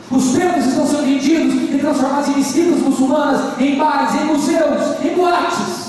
[0.09, 5.15] Os templos estão sendo vendidos e transformados em mesquitas muçulmanas, em bares, em museus, em
[5.17, 5.86] boates.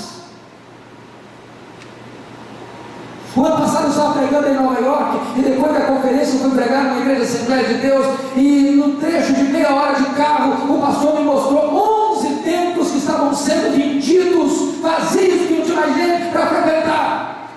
[3.38, 6.50] O ano passado eu estava pregando em Nova York e depois da conferência eu fui
[6.50, 10.80] pregar numa igreja Assembleia de Deus e no trecho de meia hora de carro o
[10.80, 16.32] pastor me mostrou 11 templos que estavam sendo vendidos, vazios, que não tinha mais gente
[16.32, 17.50] para frequentar.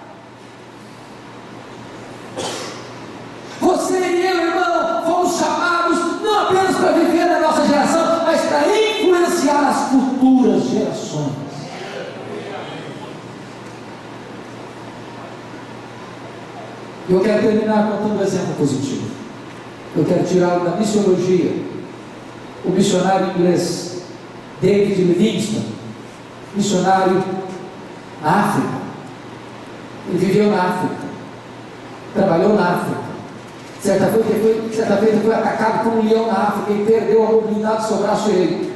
[3.59, 8.61] Você e eu, irmão, fomos chamados não apenas para viver na nossa geração, mas para
[8.67, 11.00] influenciar as futuras gerações.
[17.09, 19.09] Eu quero terminar contando um exemplo positivo.
[19.95, 21.53] Eu quero tirá-lo da missiologia.
[22.63, 23.91] O missionário inglês
[24.61, 25.65] David Livingstone,
[26.55, 27.23] missionário
[28.21, 28.81] na África.
[30.07, 30.95] Ele viveu na África,
[32.13, 33.01] trabalhou na África.
[33.81, 36.85] Certa vez ele foi, certa vez ele foi atacado por um leão na África e
[36.85, 38.71] perdeu a mobilidade do seu braço direito.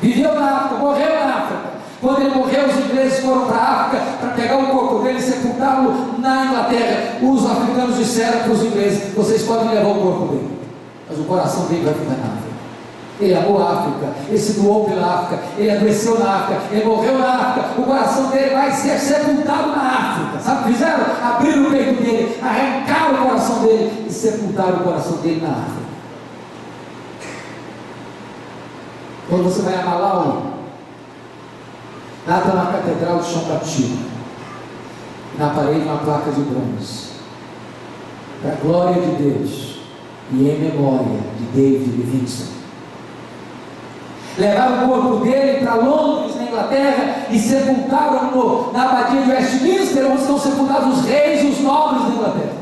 [0.00, 1.65] Viveu na África, morreu na África.
[2.00, 5.22] Quando ele morreu, os ingleses foram para a África para pegar o corpo dele e
[5.22, 7.18] sepultá-lo na Inglaterra.
[7.22, 10.58] Os africanos disseram para os ingleses: vocês podem levar o corpo dele,
[11.08, 12.56] mas o coração dele vai ficar na África.
[13.18, 17.18] Ele amou a África, ele se doou pela África, ele adoeceu na África, ele morreu
[17.18, 20.38] na África, o coração dele vai ser sepultado na África.
[20.44, 21.06] Sabe o que fizeram?
[21.24, 25.86] Abriram o peito dele, arrancaram o coração dele e sepultaram o coração dele na África.
[29.30, 30.55] Quando você vai a Malawi,
[32.28, 33.98] Está uma catedral de chão batido.
[35.38, 37.10] Na parede uma placa de bronze.
[38.42, 39.78] Para a glória de Deus
[40.32, 42.56] e em memória de David Livingstone.
[44.38, 50.06] Levaram o corpo dele para Londres, na Inglaterra, e sepultaram no, na abadia de Westminster,
[50.10, 52.56] onde estão sepultados os reis e os nobres da Inglaterra.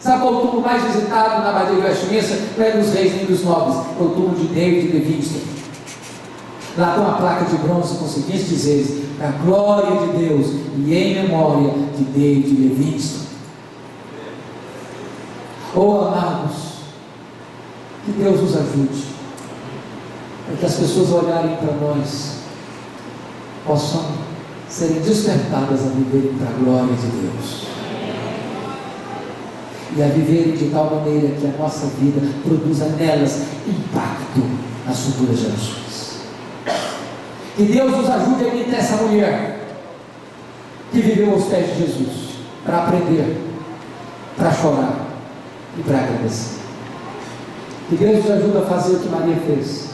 [0.00, 2.38] Sabe qual o túmulo mais visitado na abadia de Westminster?
[2.56, 5.57] Não é dos reis nem dos nobres, é o túmulo de David Livingstone.
[6.78, 10.46] Lá tem uma placa de bronze com os seguintes dizeres: para a glória de Deus
[10.76, 13.26] e em memória de David Levinston.
[15.74, 16.54] Oh, amados,
[18.04, 19.04] que Deus nos ajude,
[20.46, 22.36] para que as pessoas olharem para nós,
[23.66, 24.04] possam
[24.68, 27.66] serem despertadas a viverem para a glória de Deus.
[29.96, 34.42] E a viverem de tal maneira que a nossa vida produza nelas impacto
[34.86, 35.87] nas futuras gerações.
[37.58, 39.58] Que Deus nos ajude a imitar essa mulher
[40.92, 43.36] que viveu aos pés de Jesus para aprender,
[44.36, 45.08] para chorar
[45.76, 46.60] e para agradecer.
[47.88, 49.88] Que Deus nos ajude a fazer o que Maria fez.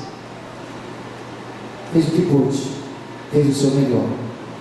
[1.94, 2.70] Fez o que pôde,
[3.32, 4.10] fez o seu melhor,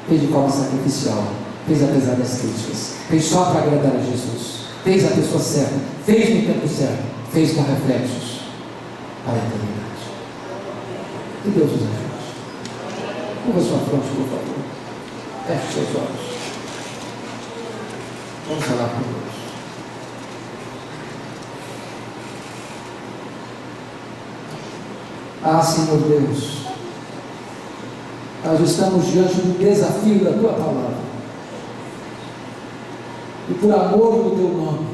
[0.07, 1.23] fez de forma sacrificial,
[1.67, 5.75] fez apesar das críticas, fez só para agradar a Jesus, fez a pessoa certa,
[6.05, 8.43] fez no tempo certo, fez com reflexos
[9.25, 9.73] para a eternidade.
[11.43, 12.12] Que Deus nos ajude.
[13.43, 14.63] Curva sua fronte, por favor.
[15.45, 16.33] Feche seus olhos.
[18.47, 19.33] Vamos falar com Deus.
[25.43, 26.61] Ah, Senhor Deus,
[28.45, 31.03] nós estamos diante do desafio da tua palavra.
[33.49, 34.87] E por amor do teu nome,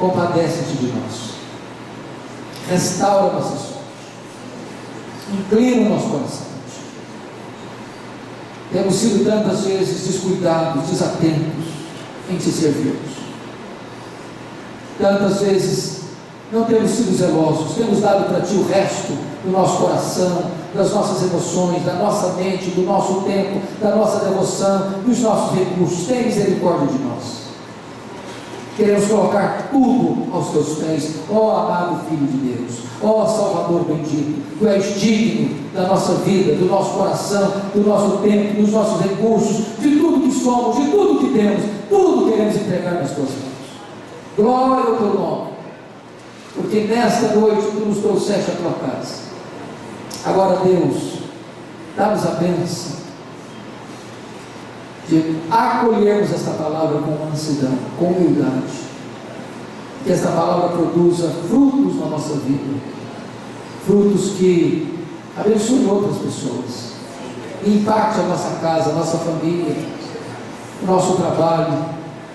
[0.00, 1.34] compadece-te de nós.
[2.68, 3.77] Restaura nossas
[5.32, 6.46] Inclina o nosso coração.
[8.72, 11.64] Temos sido tantas vezes descuidados, desatentos
[12.30, 13.12] em te servirmos.
[14.98, 16.00] Tantas vezes
[16.52, 19.12] não temos sido zelosos, temos dado para ti o resto
[19.44, 25.02] do nosso coração, das nossas emoções, da nossa mente, do nosso tempo, da nossa devoção,
[25.04, 26.06] dos nossos recursos.
[26.06, 27.37] Tem misericórdia de nós.
[28.78, 34.40] Queremos colocar tudo aos teus pés, ó amado Filho de Deus, ó Salvador bendito.
[34.56, 39.64] Tu és digno da nossa vida, do nosso coração, do nosso tempo, dos nossos recursos,
[39.80, 43.48] de tudo que somos, de tudo que temos, tudo queremos entregar nas tuas mãos.
[44.36, 45.50] Glória ao teu nome,
[46.54, 49.22] porque nesta noite tu nos trouxeste a tua casa.
[50.24, 51.14] Agora, Deus,
[51.96, 52.97] dá-nos a bênção
[55.08, 58.88] de acolhermos esta palavra com mansidão, com humildade.
[60.04, 62.78] Que esta palavra produza frutos na nossa vida,
[63.84, 64.98] frutos que
[65.36, 66.92] abençoem outras pessoas,
[67.66, 69.76] impacte a nossa casa, a nossa família,
[70.82, 71.84] o nosso trabalho,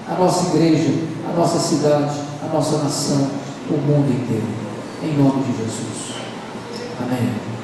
[0.10, 0.94] a nossa igreja,
[1.30, 3.28] a nossa cidade, a nossa nação,
[3.70, 4.48] o mundo inteiro.
[5.02, 6.16] Em nome de Jesus.
[7.02, 7.44] Amém.